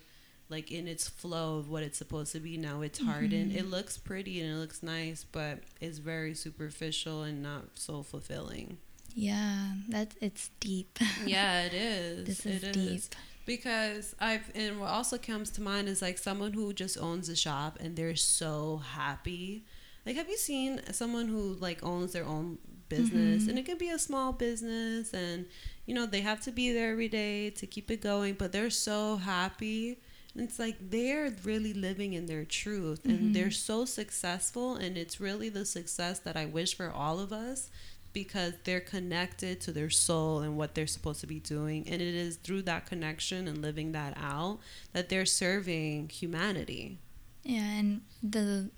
[0.50, 2.56] like in its flow of what it's supposed to be.
[2.56, 3.52] Now it's hardened.
[3.52, 3.56] Mhm.
[3.56, 8.78] It looks pretty and it looks nice, but it's very superficial and not so fulfilling.
[9.14, 10.98] Yeah, that it's deep.
[11.26, 12.26] Yeah, it is.
[12.26, 13.02] This is It deep.
[13.46, 17.36] Because I've and what also comes to mind is like someone who just owns a
[17.36, 19.64] shop and they're so happy.
[20.06, 22.58] Like have you seen someone who like owns their own
[22.88, 23.48] business Mhm.
[23.50, 25.46] and it can be a small business and
[25.86, 28.68] you know they have to be there every day to keep it going but they're
[28.68, 29.98] so happy
[30.42, 33.32] it's like they're really living in their truth and Mhm.
[33.32, 37.70] they're so successful and it's really the success that I wish for all of us
[38.12, 42.14] because they're connected to their soul and what they're supposed to be doing and it
[42.14, 44.58] is through that connection and living that out
[44.92, 46.98] that they're serving humanity
[47.44, 48.70] Yeah, and the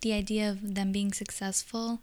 [0.00, 2.00] the idea of them being successful,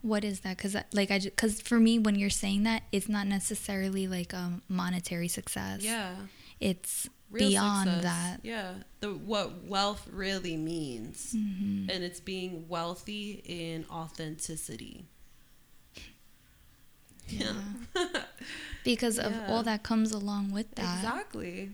[0.00, 0.56] what is that?
[0.56, 4.60] Because like I because for me, when you're saying that, it's not necessarily like a
[4.68, 5.82] monetary success.
[5.82, 6.14] yeah
[6.60, 8.02] it's real beyond success.
[8.04, 8.40] that.
[8.44, 15.06] yeah the what wealth really means hmm and it's being wealthy in authenticity
[17.28, 17.52] Yeah.
[18.84, 19.46] because of Yeah.
[19.48, 20.96] all that comes along with that.
[20.98, 21.70] Exactly.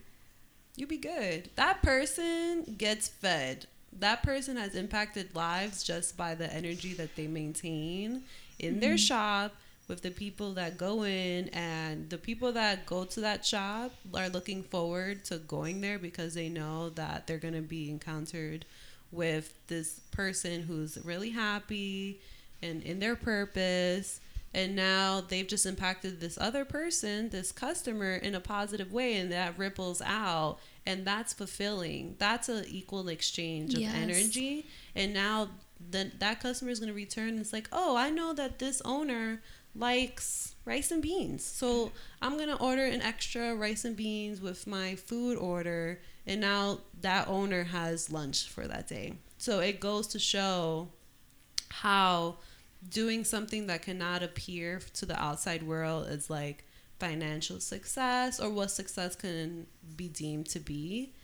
[0.76, 1.50] You be good.
[1.56, 3.66] That person gets fed.
[3.92, 8.22] That person has impacted lives just by the energy that they maintain
[8.60, 9.06] in their Mhm.
[9.08, 9.56] shop
[9.88, 14.28] with the people that go in and the people that go to that shop are
[14.28, 18.66] looking forward to going there because they know that they're going to be encountered
[19.10, 22.20] with this person who's really happy
[22.62, 24.20] and in their purpose.
[24.54, 29.30] And now they've just impacted this other person this customer in a positive way and
[29.32, 32.16] that ripples out and that's fulfilling.
[32.18, 33.94] That's an equal exchange of Yes.
[33.94, 34.66] energy.
[34.94, 35.48] And now
[35.80, 38.82] then that customer is going to return and it's like oh i know that this
[38.84, 39.40] owner
[39.78, 41.44] likes rice and beans.
[41.44, 46.40] So i'm going to order an extra rice and beans with my food order and
[46.40, 49.14] now that owner has lunch for that day.
[49.38, 50.88] So it goes to show
[51.70, 52.36] how
[52.88, 56.64] doing something that cannot appear to the outside world is like
[56.98, 61.14] financial success or what success can be deemed to be.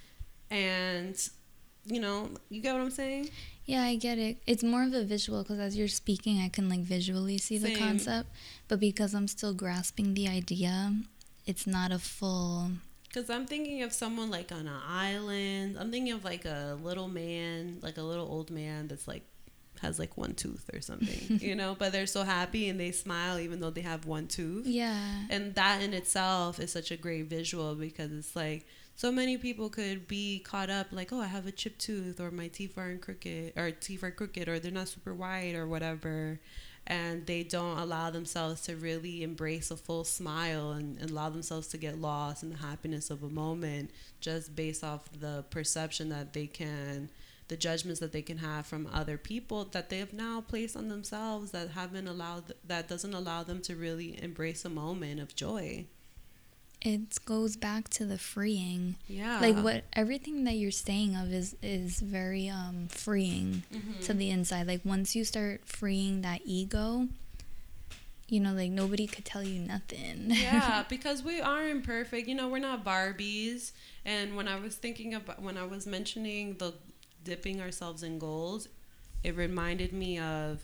[0.50, 1.16] And
[1.86, 3.28] you know you get what i'm saying
[3.66, 4.36] Yeah, I get it.
[4.46, 7.68] It's more of a visual because as you're speaking, I can like visually see the
[7.72, 7.78] Same.
[7.78, 8.28] concept.
[8.68, 10.92] But because I'm still grasping the idea,
[11.46, 12.72] it's not a full.
[13.08, 17.08] because i'm thinking of someone like on an island i'm thinking of like a little
[17.08, 19.22] man like a little old man that's like
[19.82, 23.38] has like one tooth or something you know but they're so happy and they smile
[23.38, 25.22] even though they have one tooth Yeah.
[25.30, 28.66] and that in itself is such a great visual because it's like
[28.96, 32.30] so many people could be caught up like oh i have a chipped tooth or
[32.30, 36.40] my teeth aren't crooked or teeth are crooked or they're not super white or whatever
[36.86, 41.66] and they don't allow themselves to really embrace a full smile and, and allow themselves
[41.68, 46.32] to get lost in the happiness of a moment just based off the perception that
[46.32, 47.08] they can
[47.48, 50.88] the judgments that they can have from other people that they have now placed on
[50.88, 55.84] themselves that haven't allowed that doesn't allow them to really embrace a moment of joy
[56.84, 58.96] It goes back to the freeing.
[59.08, 64.00] yeah Like what everything that you're saying of is is very um freeing Mm-hmm.
[64.02, 64.66] to the inside.
[64.66, 67.08] Like once you start freeing that ego,
[68.28, 70.26] you know, like nobody could tell you nothing.
[70.30, 72.28] yeah, because we are imperfect.
[72.28, 73.72] You know, we're not Barbies.
[74.04, 76.74] And when I was thinking about when I was mentioning the
[77.24, 78.68] dipping ourselves in gold,
[79.22, 80.60] it reminded me of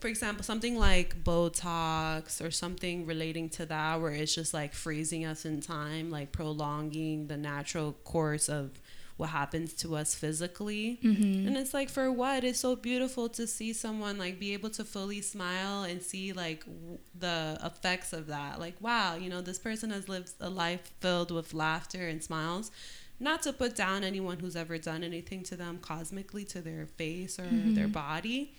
[0.00, 5.24] for example, something like Botox or something relating to that where it's just like freezing
[5.24, 8.70] us in time, like prolonging the natural course of
[9.16, 10.98] what happens to us physically.
[11.00, 12.44] hmm And it's like for what?
[12.44, 16.64] It's so beautiful to see someone like be able to fully smile and see like
[16.66, 18.60] w- the effects of that.
[18.60, 22.70] Like wow, you know, this person has lived a life filled with laughter and smiles.
[23.18, 27.38] Not to put down anyone who's ever done anything to them cosmically to their face
[27.38, 27.92] or their Mhm.
[27.92, 28.52] body,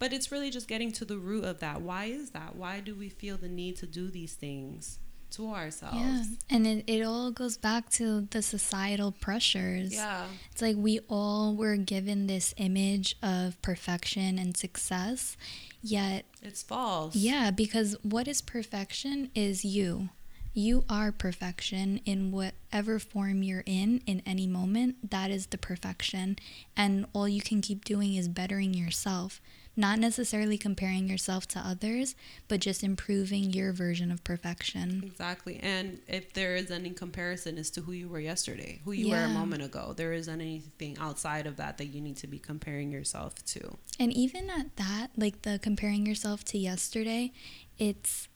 [0.00, 1.80] but it's really just getting to the root of that.
[1.82, 2.56] Why is that?
[2.56, 4.98] Why do we feel the need to do these things
[5.32, 5.96] to ourselves?
[5.96, 6.24] Yeah.
[6.50, 9.94] And it, it all goes back to the societal pressures.
[9.94, 10.24] Yeah.
[10.50, 15.36] It's like we all were given this image of perfection and success,
[15.82, 17.14] yet, It's false.
[17.14, 20.08] yeah, because what is perfection is you.
[20.52, 25.10] You are perfection in whatever form you're in, in any moment.
[25.10, 26.36] That is the perfection.
[26.76, 29.40] And all you can keep doing is bettering yourself.
[29.80, 32.14] Not necessarily comparing yourself to others,
[32.48, 35.02] but just improving your version of perfection.
[35.06, 35.58] Exactly.
[35.62, 39.24] And if there is any comparison as to who you were yesterday, who you were
[39.24, 42.92] a moment ago, there isn't anything outside of that that you need to be comparing
[42.92, 43.78] yourself to.
[43.98, 47.32] And even at that, like the comparing yourself to yesterday,
[47.78, 48.28] it's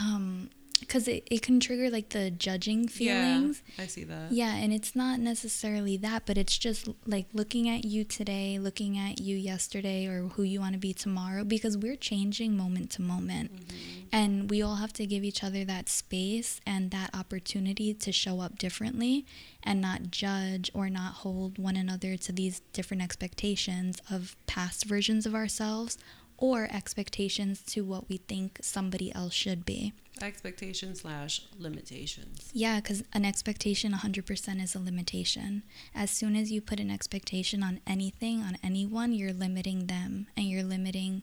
[0.00, 0.48] um
[0.82, 3.62] because it, it can trigger like the judging feelings.
[3.76, 4.32] Yeah, I see that.
[4.32, 8.98] Yeah, and it's not necessarily that, but it's just like looking at you today, looking
[8.98, 13.02] at you yesterday, or who you want to be tomorrow, because we're changing moment to
[13.02, 13.54] moment.
[13.54, 14.00] Mm-hmm.
[14.12, 18.40] And we all have to give each other that space and that opportunity to show
[18.40, 19.24] up differently
[19.62, 25.24] and not judge or not hold one another to these different expectations of past versions
[25.24, 25.96] of ourselves
[26.36, 29.92] or expectations to what we think somebody else should be.
[30.22, 32.48] Expectation slash limitations.
[32.52, 35.64] Yeah, because an expectation 100% is a limitation.
[35.94, 40.46] As soon as you put an expectation on anything, on anyone, you're limiting them and
[40.46, 41.22] you're limiting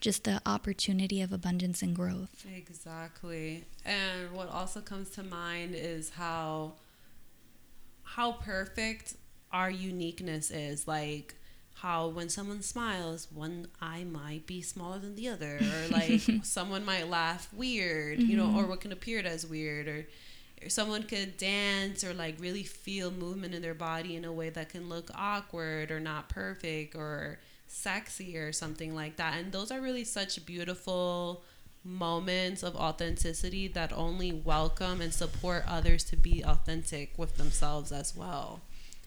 [0.00, 2.46] just the opportunity of abundance and growth.
[2.54, 3.64] Exactly.
[3.84, 6.74] And what also comes to mind is how
[8.04, 9.14] how perfect
[9.52, 10.86] our uniqueness is.
[10.86, 11.34] Like
[11.80, 16.84] how when someone smiles, one eye might be smaller than the other, or like someone
[16.86, 18.70] might laugh weird, you know, or mm-hmm.
[18.70, 20.06] what can appear as weird, or,
[20.64, 24.48] or someone could dance or like really feel movement in their body in a way
[24.48, 29.38] that can look awkward or not perfect or sexy or something like that.
[29.38, 31.42] And those are really such beautiful
[31.84, 38.16] moments of authenticity that only welcome and support others to be authentic with themselves as
[38.16, 38.62] well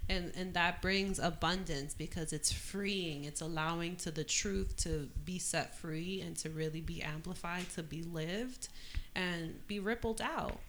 [0.09, 5.39] and and that brings abundance because it's freeing it's allowing to the truth to be
[5.39, 8.67] set free and to really be amplified to be lived
[9.15, 10.59] and be rippled out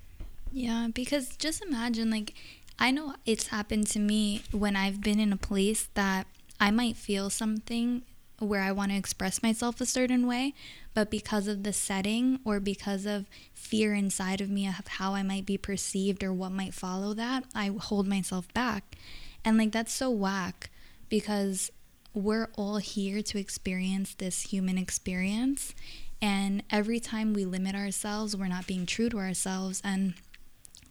[0.53, 2.35] yeah because just imagine like
[2.79, 6.27] i know it's happened to me when i've been in a place that
[6.61, 8.03] i might feel something
[8.41, 10.55] where I want to express myself a certain way,
[10.95, 15.23] but because of the setting or because of fear inside of me of how I
[15.23, 18.97] might be perceived or what might follow that, I hold myself back.
[19.45, 20.71] And like that's so whack
[21.09, 21.71] because
[22.15, 25.75] we're all here to experience this human experience.
[26.21, 29.81] And every time we limit ourselves, we're not being true to ourselves.
[29.85, 30.15] And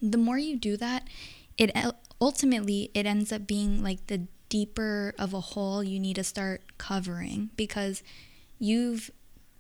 [0.02, 1.08] the more you do that,
[1.58, 1.72] it
[2.22, 6.62] ultimately it ends up being like the deeper of a hole you need to start
[6.78, 8.02] covering because
[8.58, 9.12] you've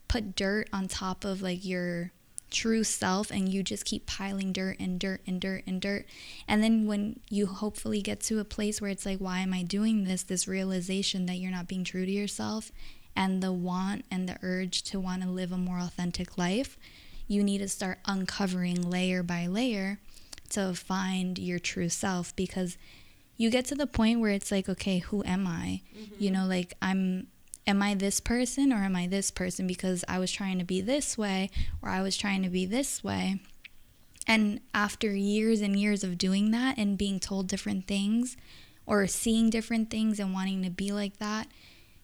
[0.08, 2.12] put dirt on top of like your
[2.50, 6.06] true self and you just keep piling dirt and dirt and dirt and dirt.
[6.47, 9.64] And then when you hopefully get to a place where it's like, why am I
[9.64, 10.24] doing this?
[10.24, 12.72] This realization that you're not being true to yourself
[13.16, 16.78] and the want and the urge to want to live a more authentic life,
[17.28, 20.00] you need to start uncovering layer by layer
[20.50, 22.78] to find your true self because
[23.38, 25.82] you get to the point where it's like, okay, who am I?
[25.97, 26.16] Mm-hmm.
[26.18, 27.28] You know, like I'm
[27.70, 30.82] am I this person or am I this person because I was trying to be
[30.82, 31.51] this way
[31.82, 33.39] or I was trying to be this way.
[34.28, 38.36] And after years and years of doing that and being told different things
[38.86, 41.47] or seeing different things and wanting to be like that,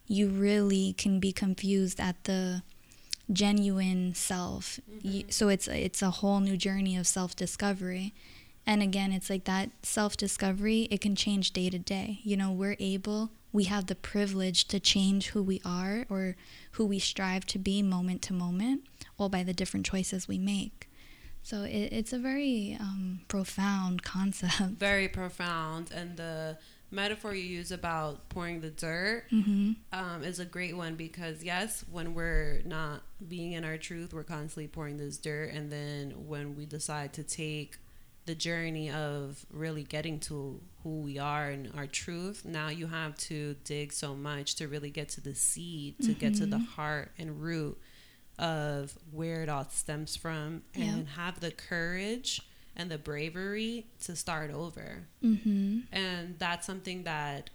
[0.06, 2.62] you really can be confused at the
[3.32, 4.78] genuine self.
[4.88, 5.30] Mm-hmm.
[5.30, 8.14] So it's it's a whole new journey of self-discovery.
[8.66, 12.20] And again, it's like that self-discovery, it can change day to day.
[12.24, 16.36] You know, we're able we have the privilege to change who we are or
[16.72, 18.82] who we strive to be moment to moment,
[19.18, 20.90] all by the different choices we make.
[21.42, 24.60] So it, it's a very um, profound concept.
[24.78, 25.90] Very profound.
[25.90, 26.58] And the
[26.90, 29.72] metaphor you use about pouring the dirt mm-hmm.
[29.90, 34.22] um, is a great one because, yes, when we're not being in our truth, we're
[34.22, 35.50] constantly pouring this dirt.
[35.52, 37.78] And then when we decide to take
[38.26, 43.16] the journey of really getting to who we are and our truth, now you have
[43.16, 46.18] to dig so much to really get to the seed, to mm-hmm.
[46.18, 46.64] get to the mm-hmm.
[46.64, 47.78] heart and root
[48.38, 52.42] of where it all stems from, and have the courage
[52.76, 55.06] and the bravery to start over.
[55.24, 55.80] Mm-hmm.
[55.92, 57.50] And that's something that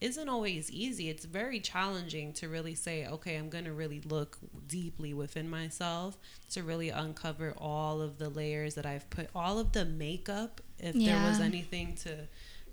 [0.00, 1.08] isn't always easy.
[1.08, 6.16] It's very challenging to really say, okay, I'm going to really look deeply within myself
[6.50, 10.60] to really uncover all of the layers that I've put, all of the makeup.
[10.78, 11.18] If yeah.
[11.18, 12.28] there was anything to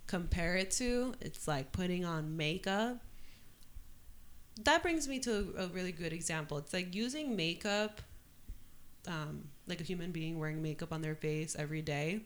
[0.06, 2.98] compare it to, it's like putting on makeup.
[4.64, 6.60] That brings me to a really good example.
[6.60, 8.02] It's like using makeup,
[9.08, 12.22] um, like a human being wearing makeup on their face every day,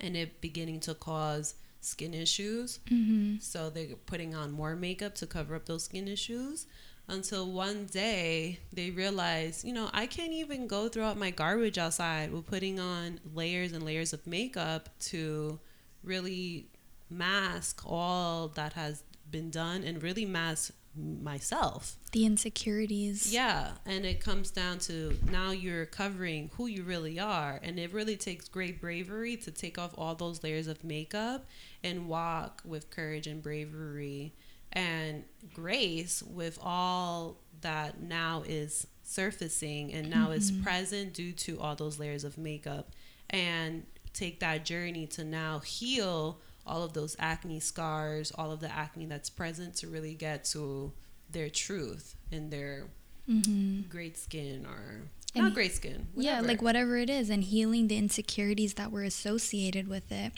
[0.00, 1.54] and it beginning to cause
[1.84, 2.80] skin issues.
[2.90, 3.36] Mm-hmm.
[3.40, 6.66] So they're putting on more makeup to cover up those skin issues
[7.08, 11.78] until one day they realize, you know, I can't even go throw out my garbage
[11.78, 15.58] outside with putting on layers and layers of makeup to
[16.02, 16.68] really
[17.10, 21.96] mask all that has been done and really mask myself.
[22.12, 23.32] The insecurities.
[23.32, 23.72] Yeah.
[23.86, 27.58] And it comes down to now you're covering who you really are.
[27.62, 31.46] And it really takes great bravery to take off all those layers of makeup
[31.82, 34.34] and walk with courage and bravery
[34.72, 40.34] and grace with all that now is surfacing and now mm-hmm.
[40.34, 42.90] it's present due to all those layers of makeup
[43.30, 48.72] and take that journey to now heal all of those acne scars, all of the
[48.72, 50.92] acne that's present to really get to
[51.30, 52.88] their truth and their
[53.28, 53.88] mm-hmm.
[53.88, 56.08] great skin or and not great skin.
[56.14, 56.36] Whatever.
[56.36, 60.32] Yeah, like whatever it is, and healing the insecurities that were associated with it.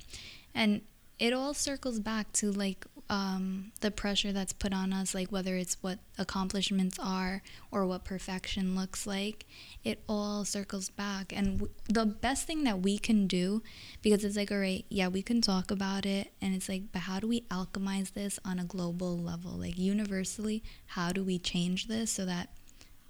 [0.54, 0.82] And
[1.18, 5.56] it all circles back to like um, the pressure that's put on us, like whether
[5.56, 9.44] it's what accomplishments are or what perfection looks like,
[9.82, 11.32] it all circles back.
[11.34, 13.62] And w- the best thing that we can do,
[14.02, 16.32] because it's like, all right, yeah, we can talk about it.
[16.40, 19.52] And it's like, but how do we alchemize this on a global level?
[19.52, 22.48] Like, universally, how do we change this so that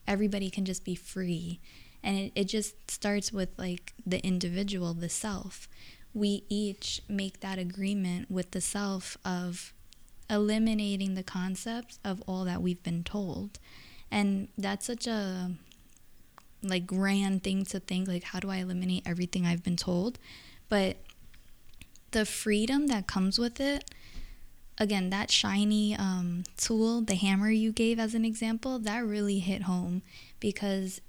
[0.07, 1.61] everybody can just be free?
[2.03, 5.69] And it, it just starts with like the individual, the self
[6.15, 9.74] we each make that agreement with the self of
[10.31, 13.59] eliminating the concepts of all that we've been told.
[14.11, 15.53] And that's such a
[16.63, 20.19] like grand thing to think like how do I eliminate everything I've been told?
[20.69, 20.97] But
[22.13, 23.91] the freedom that comes with it
[24.79, 29.63] again that shiny um, tool the hammer you gave as an example that really hit
[29.63, 30.03] home
[30.41, 31.01] because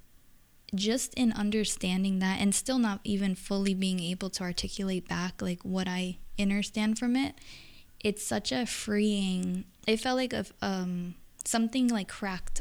[0.74, 5.62] just in understanding that and still not even fully being able to articulate back like
[5.62, 7.34] what I understand from it
[8.06, 12.60] it's such a freeing it felt like a, um, something like cracked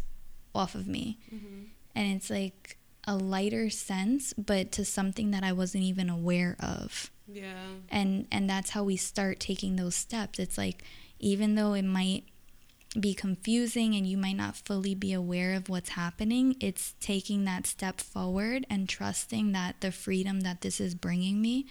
[0.56, 1.20] off of me.
[1.34, 1.66] Mm-hmm.
[1.96, 2.78] and it's like
[3.08, 7.12] a lighter sense but to something that i wasn't even aware of.
[7.28, 7.68] Yeah.
[7.90, 10.40] And and that's how we start taking those steps.
[10.40, 10.84] It's like
[11.20, 12.24] even though it might
[13.00, 17.68] be confusing and you might not fully be aware of what's happening it's taking that
[17.68, 21.66] step forward and trusting that the freedom that this is bringing me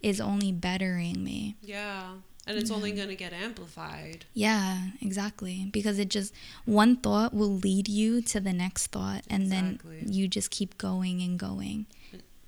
[0.00, 1.54] is only bettering me.
[1.60, 2.12] Yeah
[2.46, 2.76] and it's yeah.
[2.76, 4.24] only going to get amplified.
[4.34, 5.68] Yeah, exactly.
[5.70, 6.34] Because it just
[6.64, 10.00] one thought will lead you to the next thought and exactly.
[10.00, 11.86] then you just keep going and going.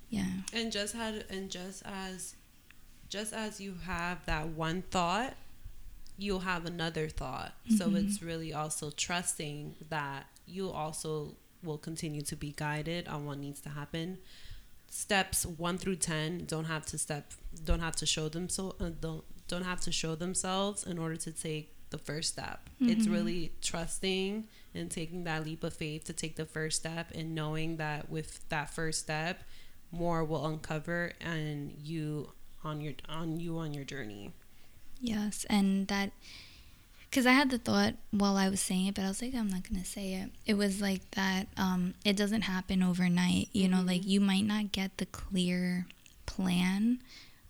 [0.09, 0.25] Yeah.
[0.51, 2.35] And just had and just as
[3.09, 5.35] just as you have that one thought,
[6.17, 7.53] you'll have another thought.
[7.67, 7.77] Mm-hmm.
[7.77, 13.37] So it's really also trusting that you also will continue to be guided on what
[13.37, 14.17] needs to happen
[14.89, 17.31] steps 1 through 10 don't have to step
[17.65, 19.23] don't have to show them so uh, don't
[19.53, 22.69] don't have to show themselves in order to take the first step.
[22.81, 22.89] Mm-hmm.
[22.89, 27.35] It's really trusting and taking that leap of faith to take the first step and
[27.35, 29.43] knowing that with that first step,
[29.91, 32.31] more will uncover and you
[32.63, 34.33] on your on you on your journey.
[34.99, 36.11] Yes, and that
[37.09, 39.49] because I had the thought while I was saying it, but I was like, I'm
[39.49, 40.31] not gonna say it.
[40.47, 41.47] It was like that.
[41.57, 43.49] Um, it doesn't happen overnight.
[43.51, 43.71] You mm-hmm.
[43.71, 45.85] know, like you might not get the clear
[46.25, 46.99] plan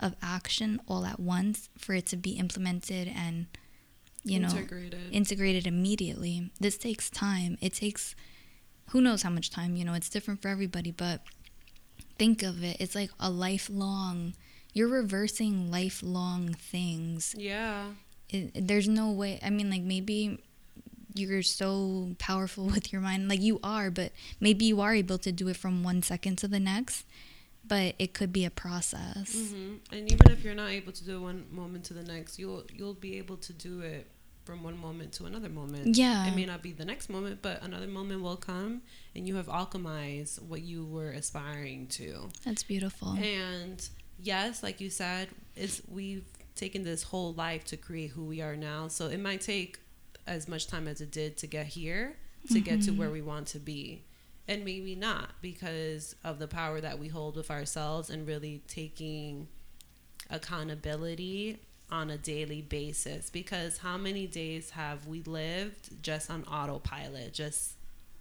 [0.04, 3.48] of action all at once for it to be implemented and
[4.24, 5.00] you know integrated.
[5.12, 6.52] integrated immediately.
[6.60, 7.58] This takes time.
[7.62, 8.16] It takes
[8.90, 11.22] who knows how much time you know it's different for everybody but
[12.18, 12.78] think of it.
[12.80, 14.34] It's like a lifelong
[14.74, 17.36] you're reversing lifelong things.
[17.38, 17.86] Yeah.
[18.30, 20.40] It, there's no way i mean like maybe
[21.14, 25.32] you're so powerful with your mind like you are but maybe you are able to
[25.32, 27.06] do it from one second to the next
[27.66, 29.36] but it could be a process.
[29.36, 29.96] Mm-hmm.
[29.96, 32.64] And even if you're not able to do it one moment to the next, you'll
[32.74, 34.08] you'll be able to do it
[34.46, 35.96] from one moment to another moment.
[35.96, 36.28] Yeah.
[36.28, 38.82] It may not be the next moment, but another moment will come
[39.16, 42.30] and you have alchemized what you were aspiring to.
[42.44, 43.14] That's beautiful.
[43.14, 43.88] And
[44.20, 48.58] yes, like you said, is we've taken this whole life to create who we are
[48.58, 48.90] now.
[48.90, 49.80] So it might take
[50.28, 52.64] as much time as it did to get here to mm-hmm.
[52.64, 54.04] get to where we want to be
[54.48, 59.48] and maybe not because of the power that we hold with ourselves and really taking
[60.30, 63.30] accountability on a daily basis.
[63.30, 67.74] Because how many days have we lived just on autopilot just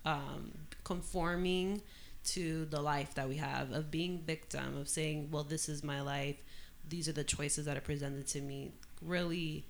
[0.05, 0.53] um,
[0.85, 1.83] conforming
[2.25, 6.01] to the life that we have of being victim of saying well this is my
[6.01, 6.37] life.
[6.89, 8.73] These are the choices that are presented to me.
[9.01, 9.65] Really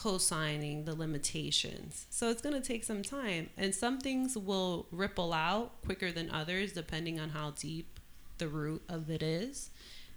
[0.00, 2.06] co-signing the limitations.
[2.08, 6.30] So it's going to take some time and some things will ripple out quicker than
[6.30, 8.00] others depending on how deep
[8.38, 9.68] the root of it is.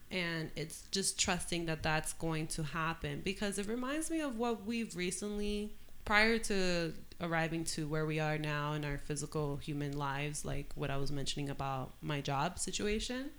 [0.09, 4.65] And it's just trusting that that's going to happen because it reminds me of what
[4.65, 5.73] we've recently
[6.05, 10.91] prior to arriving to where we are now in our physical human lives like what
[10.91, 13.31] I was mentioning about my job situation.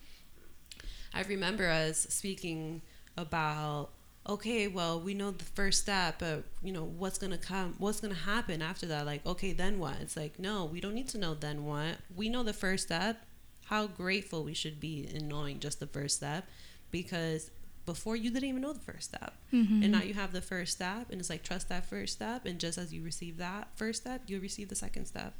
[1.14, 2.82] I remember us speaking
[3.16, 3.90] about
[4.28, 8.14] okay, well, we know the first step, but you know, what's gonna come, what's gonna
[8.14, 9.06] happen after that?
[9.06, 9.96] Like, okay, then what?
[10.00, 11.96] It's like, no, we don't need to know then what.
[12.14, 13.24] We know the first step.
[13.66, 16.46] How grateful we should be in knowing just the first step,
[16.90, 17.50] because
[17.86, 19.82] before you didn't even know the first step, mm-hmm.
[19.82, 22.58] and now you have the first step, and it's like trust that first step, and
[22.58, 25.34] just as you receive that first step, you'll receive the second step.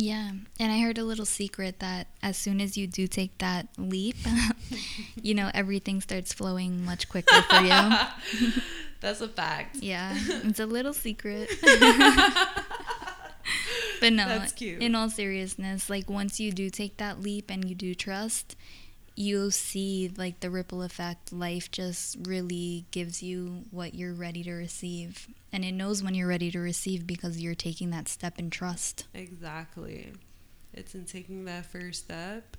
[0.00, 0.30] Yeah.
[0.60, 4.14] And I heard a little secret that as soon as you do take that leap,
[5.22, 7.70] you know, everything starts flowing much quicker for you.
[9.00, 9.76] That's a fact.
[9.76, 10.16] Yeah.
[10.44, 11.50] It's a little secret.
[14.00, 14.80] but no, That's cute.
[14.80, 18.54] in all seriousness, like once you do take that leap and you do trust,
[19.18, 21.32] you'll see like the ripple effect.
[21.32, 25.26] Life just really gives you what you're ready to receive.
[25.52, 29.06] And it knows when you're ready to receive because you're taking that step in trust.
[29.14, 30.12] Exactly.
[30.72, 32.56] It's in taking that first step,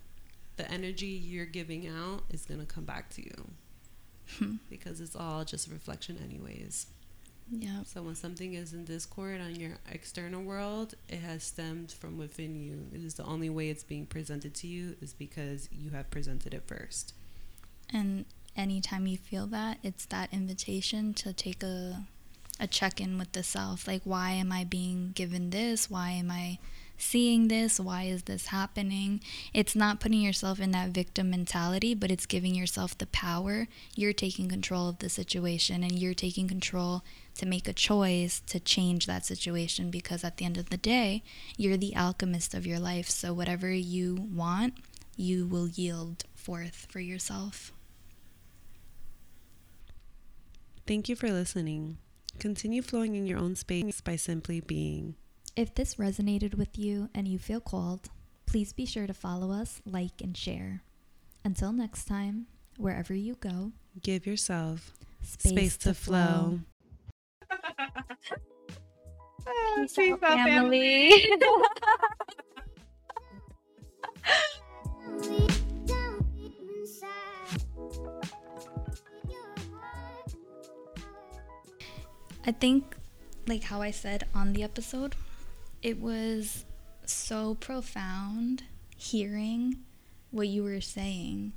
[0.57, 3.47] the energy you're giving out is going to come back to you
[4.37, 4.55] Hmm.
[4.69, 6.87] because it's all just a reflection, anyways.
[7.51, 7.83] Yeah.
[7.85, 12.55] So when something is in discord on your external world, it has stemmed from within
[12.55, 12.87] you.
[12.93, 16.53] It is the only way it's being presented to you is because you have presented
[16.53, 17.13] it first.
[17.91, 18.25] And
[18.55, 22.03] anytime you feel that, it's that invitation to take a
[22.59, 23.87] a check in with the self.
[23.87, 25.89] Like why am I being given this?
[25.89, 26.59] Why am I
[26.97, 27.79] seeing this?
[27.79, 29.21] Why is this happening?
[29.53, 33.67] It's not putting yourself in that victim mentality, but it's giving yourself the power.
[33.95, 37.03] You're taking control of the situation and you're taking control
[37.39, 41.23] to make a choice to change that situation because at the end of the day,
[41.57, 43.09] you're the alchemist of your life.
[43.09, 44.73] So whatever you want,
[45.15, 47.71] you will yield forth for yourself.
[50.85, 51.97] Thank you for listening.
[52.39, 55.15] Continue flowing in your own space by simply being.
[55.55, 58.09] If this resonated with you and you feel called,
[58.45, 60.81] please be sure to follow us, like, and share.
[61.45, 63.71] Until next time, wherever you go,
[64.01, 66.59] Give yourself space, to flow.
[69.49, 71.11] Ah, peace out, family.
[82.45, 82.95] I think,
[83.47, 85.15] like how I said on the episode,
[85.81, 86.65] it was
[87.05, 88.63] so profound
[88.95, 89.83] hearing
[90.31, 91.53] what you were saying.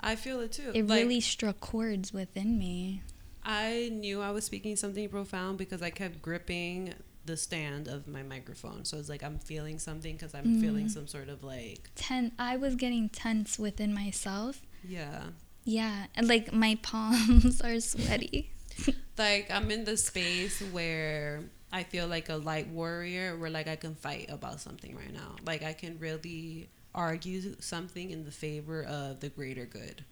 [0.00, 0.72] I feel it too.
[0.74, 3.02] It Like, really struck chords within me.
[3.44, 6.94] I knew I was speaking something profound because I kept gripping
[7.26, 8.84] the stand of my microphone.
[8.84, 10.90] So it's like I'm feeling something because I'm feeling Mm.
[10.90, 14.62] some sort of like, Ten I was getting tense within myself.
[14.86, 15.24] yeah.
[15.68, 18.50] Yeah, and like my palms are sweaty.
[19.18, 21.40] Like I'm in the space where
[21.72, 25.36] I feel like a light warrior where like I can fight about something right now.
[25.44, 30.04] Like I can really argue something in the favor of the greater good.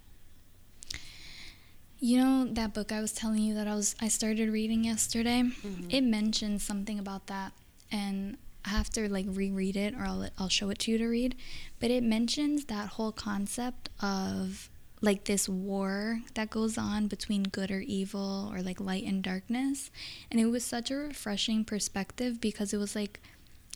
[2.00, 5.42] You know that book I was telling you that I was I started reading yesterday.
[5.42, 5.90] Mm-hmm.
[5.90, 7.52] It mentions something about that,
[7.90, 11.06] and I have to like reread it or I'll I'll show it to you to
[11.06, 11.36] read.
[11.80, 14.68] But it mentions that whole concept of
[15.00, 19.90] like this war that goes on between good or evil or like light and darkness,
[20.30, 23.20] and it was such a refreshing perspective because it was like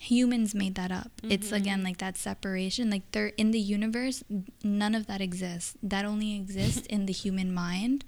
[0.01, 1.11] humans made that up.
[1.23, 2.91] It's again like that separation.
[2.91, 4.23] Like they're in the universe,
[4.63, 5.75] none of that exists.
[5.83, 8.05] That only exists in the human mind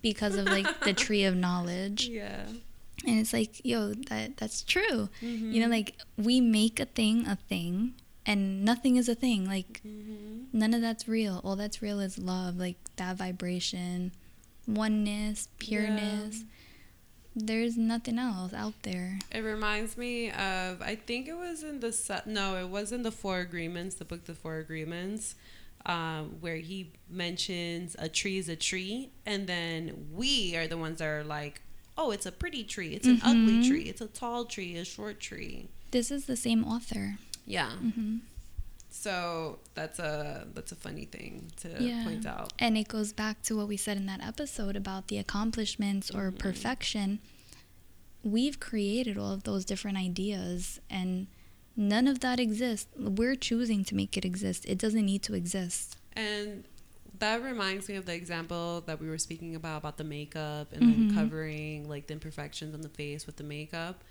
[0.00, 2.08] because of like the tree of knowledge.
[2.22, 2.44] Yeah.
[3.04, 5.08] And it's like, yo, that that's true.
[5.20, 5.50] Mm-hmm.
[5.52, 9.44] You know, like we make a thing a thing and nothing is a thing.
[9.46, 10.56] Like Mm-hmm.
[10.56, 11.40] none of that's real.
[11.42, 14.12] All that's real is love, like that vibration,
[14.68, 16.44] oneness, pureness.
[17.34, 19.18] There's nothing else out there.
[19.30, 23.10] It reminds me of I think it was in the no, it was in the
[23.10, 25.34] Four Agreements, the book The Four Agreements,
[25.86, 30.98] um, where he mentions a tree is a tree, and then we are the ones
[30.98, 31.62] that are like,
[31.96, 33.66] oh, it's a pretty tree, it's an ugly Mhm.
[33.68, 35.68] tree, it's a tall tree, a short tree.
[35.90, 37.18] This is the same author.
[37.46, 37.70] Yeah.
[37.70, 38.18] hmm
[38.94, 42.04] So that's a that's a funny thing to Yeah.
[42.04, 42.52] point out.
[42.58, 46.30] And it goes back to what we said in that episode about the accomplishments or
[46.30, 46.38] Mhm.
[46.38, 47.18] perfection.
[48.22, 51.26] We've created all of those different ideas and
[51.74, 52.86] none of that exists.
[52.96, 54.66] We're choosing to make it exist.
[54.66, 55.96] It doesn't need to exist.
[56.12, 56.64] And
[57.18, 60.82] that reminds me of the example that we were speaking about about the makeup and
[60.82, 60.86] Mhm.
[61.08, 64.04] then covering like the imperfections on the face with the makeup.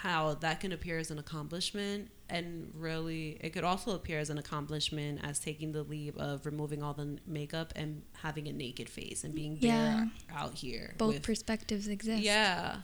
[0.00, 4.36] How that can appear as an accomplishment, and really, it could also appear as an
[4.36, 9.24] accomplishment as taking the leap of removing all the makeup and having a naked face
[9.24, 10.08] and being bare Yeah.
[10.30, 10.94] out here.
[10.98, 12.22] Both with- perspectives exist.
[12.22, 12.82] yeah.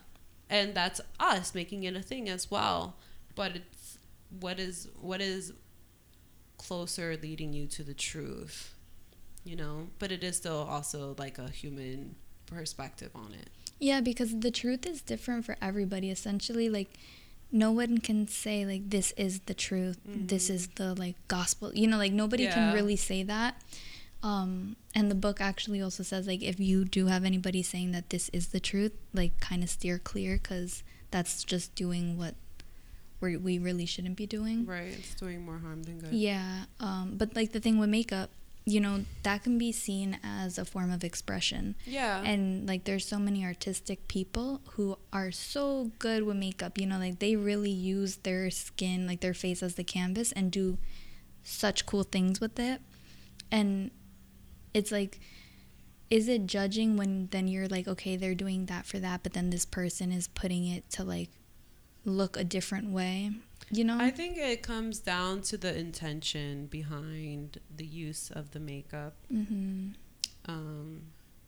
[0.48, 2.96] And that's us making it a thing as well.
[3.34, 3.98] But it's
[4.40, 5.52] what is what is
[6.56, 8.74] closer leading you to the truth.
[9.44, 9.88] You know?
[9.98, 13.50] But it is still also like a human perspective on it.
[13.82, 16.90] Yeah, because the truth is different for everybody essentially like
[17.50, 19.98] no one can say like this is the truth.
[20.06, 21.72] This is the like gospel.
[21.74, 22.54] You know, like nobody Yeah.
[22.54, 23.60] can really say that.
[24.22, 28.10] Um and the book actually also says like if you do have anybody saying that
[28.10, 32.34] this is the truth, like kind of steer clear cuz that's just doing what
[33.20, 34.64] we we really shouldn't be doing.
[34.64, 34.94] Right.
[34.98, 36.12] It's doing more harm than good.
[36.14, 38.30] Yeah, um, but like the thing with makeup,
[38.64, 41.74] you know, that can be seen as a form of expression.
[41.84, 42.22] Yeah.
[42.22, 46.98] And like there's so many artistic people who are so good with makeup, you know,
[46.98, 50.78] like they really use their skin, like their face as the canvas and do
[51.42, 52.80] such cool things with it.
[53.50, 53.90] And
[54.72, 55.20] it's like
[56.08, 59.50] is it judging when then you're like okay, they're doing that for that, but then
[59.50, 61.30] this person is putting it to like
[62.04, 63.32] look a different way?
[63.72, 63.96] You know?
[63.98, 69.14] I think it comes down to the intention behind the use of the makeup.
[69.32, 69.94] mhm.
[70.46, 71.02] Um,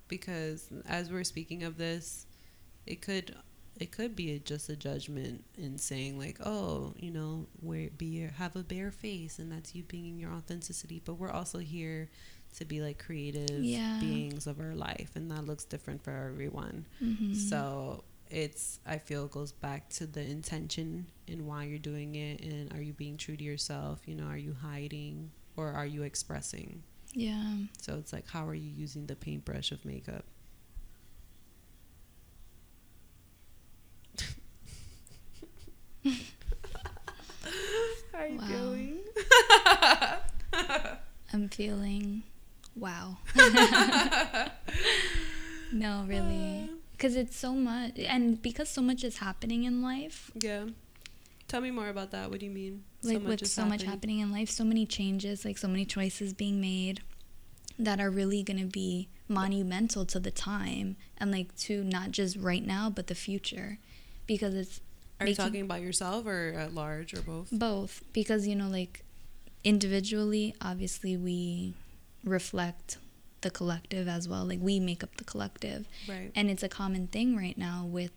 [0.08, 2.26] because as we're speaking of this,
[2.86, 3.34] it could
[3.80, 8.54] it could be just a judgment in saying like, oh, you know, where be have
[8.54, 11.02] a bare face and that's you being in your authenticity.
[11.04, 12.08] But we're also here
[12.56, 13.98] to be like creative Yeah.
[14.00, 16.86] beings of our life, and that looks different for everyone.
[17.02, 17.34] Mhm.
[17.34, 22.72] So it's I feel goes back to the intention and why you're doing it and
[22.72, 24.00] are you being true to yourself?
[24.06, 26.82] You know, are you hiding or are you expressing?
[27.14, 27.54] yeah.
[27.78, 30.24] So it's like how are you using the paintbrush of makeup?
[38.12, 38.40] how are you Wow.
[38.40, 38.98] feeling?
[41.32, 42.22] I'm feeling
[42.76, 43.18] wow.
[45.70, 46.70] no, really.
[46.72, 47.98] Uh, Because it's so much.
[47.98, 50.66] And because so much is happening in life, Yeah.
[51.46, 52.30] Tell me more about that.
[52.30, 52.84] What do you mean?
[53.02, 56.32] like with is so much happening in life, so many changes, like so many choices
[56.32, 57.02] being made
[57.78, 62.36] that are really going to be monumental to the time and like to not just
[62.36, 63.78] right now, but the future.
[64.26, 64.80] Because it's
[65.20, 67.48] Are you talking about yourself or at large or both?
[67.52, 68.02] both.
[68.14, 69.04] Because, you know, like
[69.64, 71.74] individually, obviously, we
[72.24, 72.96] reflect
[73.44, 74.44] the collective as well.
[74.44, 75.86] Like we make up the collective.
[76.08, 76.32] Right.
[76.34, 78.10] And it's a common thing right now with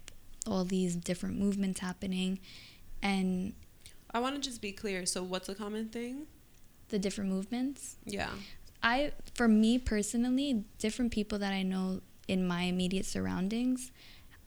[0.48, 2.40] all these different movements happening
[3.04, 3.54] and
[4.12, 5.06] I want to just be clear.
[5.06, 6.26] So, what's a common thing?
[6.90, 7.98] the different movements.
[8.06, 8.30] Yeah.
[8.82, 13.92] I, for me personally, different people that I know in my immediate surroundings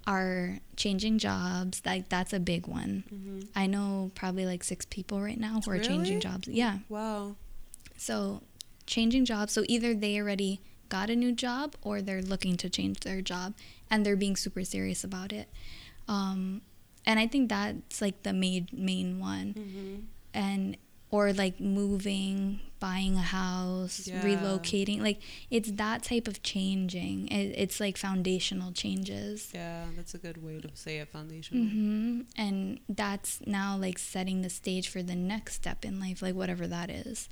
[0.06, 1.82] are changing jobs.
[1.84, 3.04] Like that's a big one.
[3.12, 3.40] Mm-hmm.
[3.54, 6.48] I know probably like six people right now who are changing jobs.
[6.48, 6.78] Yeah.
[6.88, 7.36] Wow.
[7.96, 8.42] So
[8.86, 9.52] changing jobs.
[9.52, 10.60] So either they already
[10.90, 13.54] got a new job or they're looking to change their job
[13.90, 15.48] and they're being super serious about it.
[16.06, 16.60] Um,
[17.06, 19.54] and I think that's like the main main one.
[19.54, 19.94] Mm-hmm.
[20.34, 20.76] And
[21.12, 24.22] or like moving, buying a house, Yeah.
[24.22, 25.00] relocating.
[25.02, 25.18] Like
[25.50, 27.26] it's that type of changing.
[27.28, 29.50] It, it's like foundational changes.
[29.52, 31.08] Yeah, that's a good way to say it.
[31.08, 31.64] Foundational.
[31.64, 36.36] hmm And that's now like setting the stage for the next step in life, like
[36.36, 37.28] whatever that is.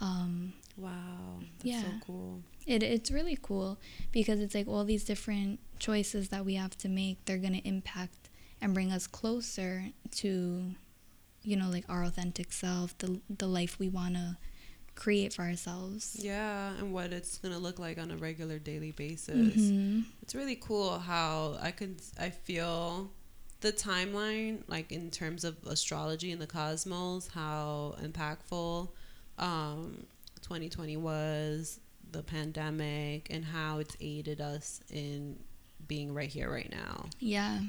[0.00, 1.40] Um, Wow.
[1.58, 1.82] That's Yeah.
[1.82, 2.42] so cool.
[2.66, 3.78] It, it's really cool
[4.12, 7.66] because it's like all these different choices that we have to make, they're going to
[7.66, 8.28] impact
[8.60, 9.84] and bring us closer
[10.16, 10.74] to,
[11.42, 14.36] you know, like our authentic self, the, the life we want to
[14.94, 16.16] create for ourselves.
[16.20, 19.70] Yeah, and what it's gonna look like on a regular daily basis.
[19.70, 20.04] Mhm.
[20.22, 23.08] It's really cool how I could I feel
[23.60, 28.88] the timeline like in terms of astrology and the cosmos how impactful
[29.38, 30.04] um
[30.48, 31.78] 2020 was
[32.10, 35.38] the pandemic and how it's aided us in
[35.86, 37.60] being right here right now Yeah.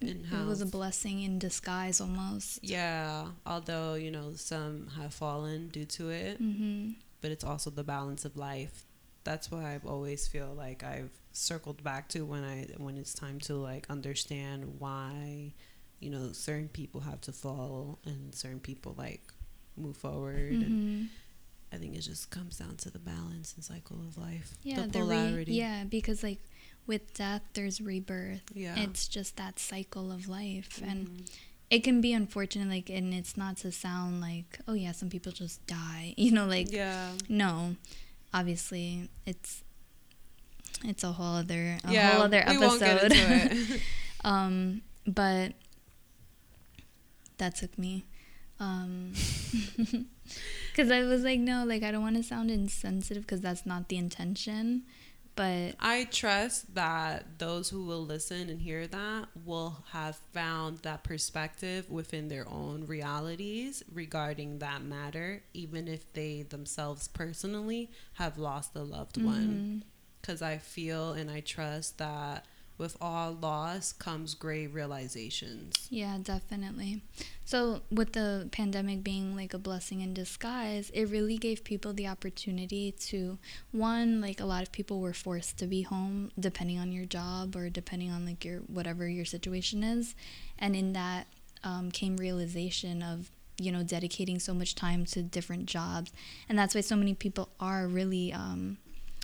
[0.00, 2.60] and how It was a blessing in disguise almost.
[2.62, 7.82] yeah although you know some have fallen due to it hmm but it's also the
[7.82, 8.84] balance of life.
[9.24, 13.40] That's why I've always feel like I've circled back to when I when it's time
[13.40, 15.52] to like understand why,
[15.98, 19.22] you know, certain people have to fall and certain people like
[19.76, 20.62] move forward.
[20.62, 21.04] And hmm
[21.72, 24.54] I think it just comes down to the balance and cycle of life.
[24.62, 25.52] Yeah, the the re- polarity.
[25.54, 26.40] yeah, because like
[26.86, 28.42] with death, there's rebirth.
[28.54, 28.74] Yeah.
[28.78, 31.30] It's just that cycle of life, and Mhm.
[31.70, 32.68] it can be unfortunate.
[32.68, 36.14] Like, and it's not to sound like, oh yeah, some people just die.
[36.16, 37.12] You know, like yeah.
[37.28, 37.76] no,
[38.32, 39.62] obviously it's
[40.84, 42.12] it's a whole other a yeah.
[42.12, 43.12] whole other we won't get episode.
[43.12, 43.80] into it.
[44.24, 45.52] um, but
[47.38, 48.04] that took me.
[48.60, 49.12] Um,
[50.72, 53.88] because I was like, no, like I don't want to sound insensitive because that's not
[53.88, 54.82] the intention.
[55.34, 61.04] But I trust that those who will listen and hear that will have found that
[61.04, 68.74] perspective within their own realities regarding that matter, even if they themselves personally have lost
[68.74, 69.82] a loved one.
[69.82, 69.82] mhm.
[70.20, 72.44] Because I feel and I trust that
[72.78, 75.88] with all loss comes great realizations.
[75.90, 77.02] Yeah, definitely.
[77.44, 82.06] So, with the pandemic being like a blessing in disguise, it really gave people the
[82.06, 83.38] opportunity to
[83.72, 87.56] one, like a lot of people were forced to be home depending on your job
[87.56, 90.14] or depending on like your whatever your situation is.
[90.58, 91.26] And in that,
[91.64, 96.12] um, came realization of you know dedicating so much time to different jobs
[96.48, 98.78] and that's why so many people are really um,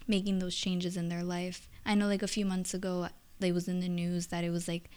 [0.09, 3.07] making those changes in their life i know like a few months ago
[3.41, 4.91] it was in the news that it was like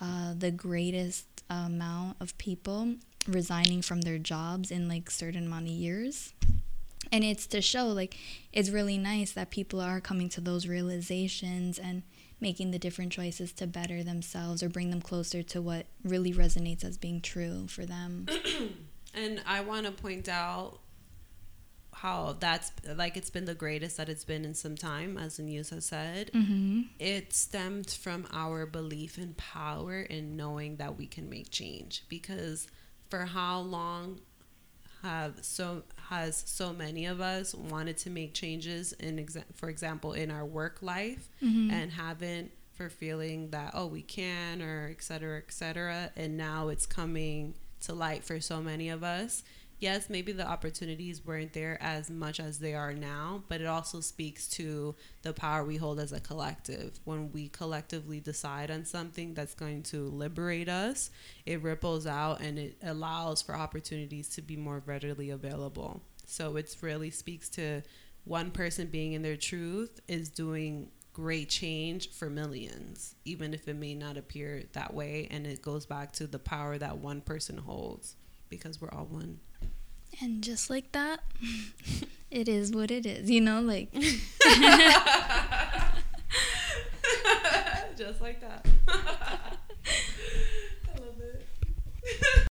[0.00, 2.94] uh, the greatest amount of people
[3.26, 6.32] resigning from their jobs in like certain amount of years
[7.12, 8.16] and it's to show like
[8.52, 12.02] it's really nice that people are coming to those realizations and
[12.40, 16.84] making the different choices to better themselves or bring them closer to what really resonates
[16.84, 18.26] as being true for them.
[19.14, 20.78] and I want to point out
[22.00, 25.42] how that's like it's been the greatest that it's been in some time, as the
[25.42, 26.30] news has said.
[26.32, 26.82] Mm-hmm.
[26.98, 32.04] It stemmed from our belief in power and knowing that we can make change.
[32.08, 32.68] Because
[33.10, 34.20] for how long
[35.02, 40.12] have so has so many of us wanted to make changes in exa- for example
[40.12, 41.70] in our work life mm-hmm.
[41.70, 46.68] and haven't for feeling that oh we can or et cetera et cetera and now
[46.68, 49.42] it's coming to light for so many of us
[49.80, 54.00] yes, maybe the opportunities weren't there as much as they are now, but it also
[54.00, 57.00] speaks to the power we hold as a collective.
[57.04, 61.10] When we collectively decide on something that's going to liberate us,
[61.46, 66.02] it ripples out and it allows for opportunities to be more readily available.
[66.26, 67.82] So it really speaks to
[68.24, 73.74] one person being in their truth is doing great change for millions, even if it
[73.74, 75.26] may not appear that way.
[75.30, 78.14] And it goes back to the power that one person holds
[78.50, 79.38] because we're all one.
[80.20, 81.20] And just like that,
[82.30, 83.90] it is what it is, you know, like
[87.96, 88.66] just like that.
[88.88, 89.56] I
[90.98, 92.46] love it.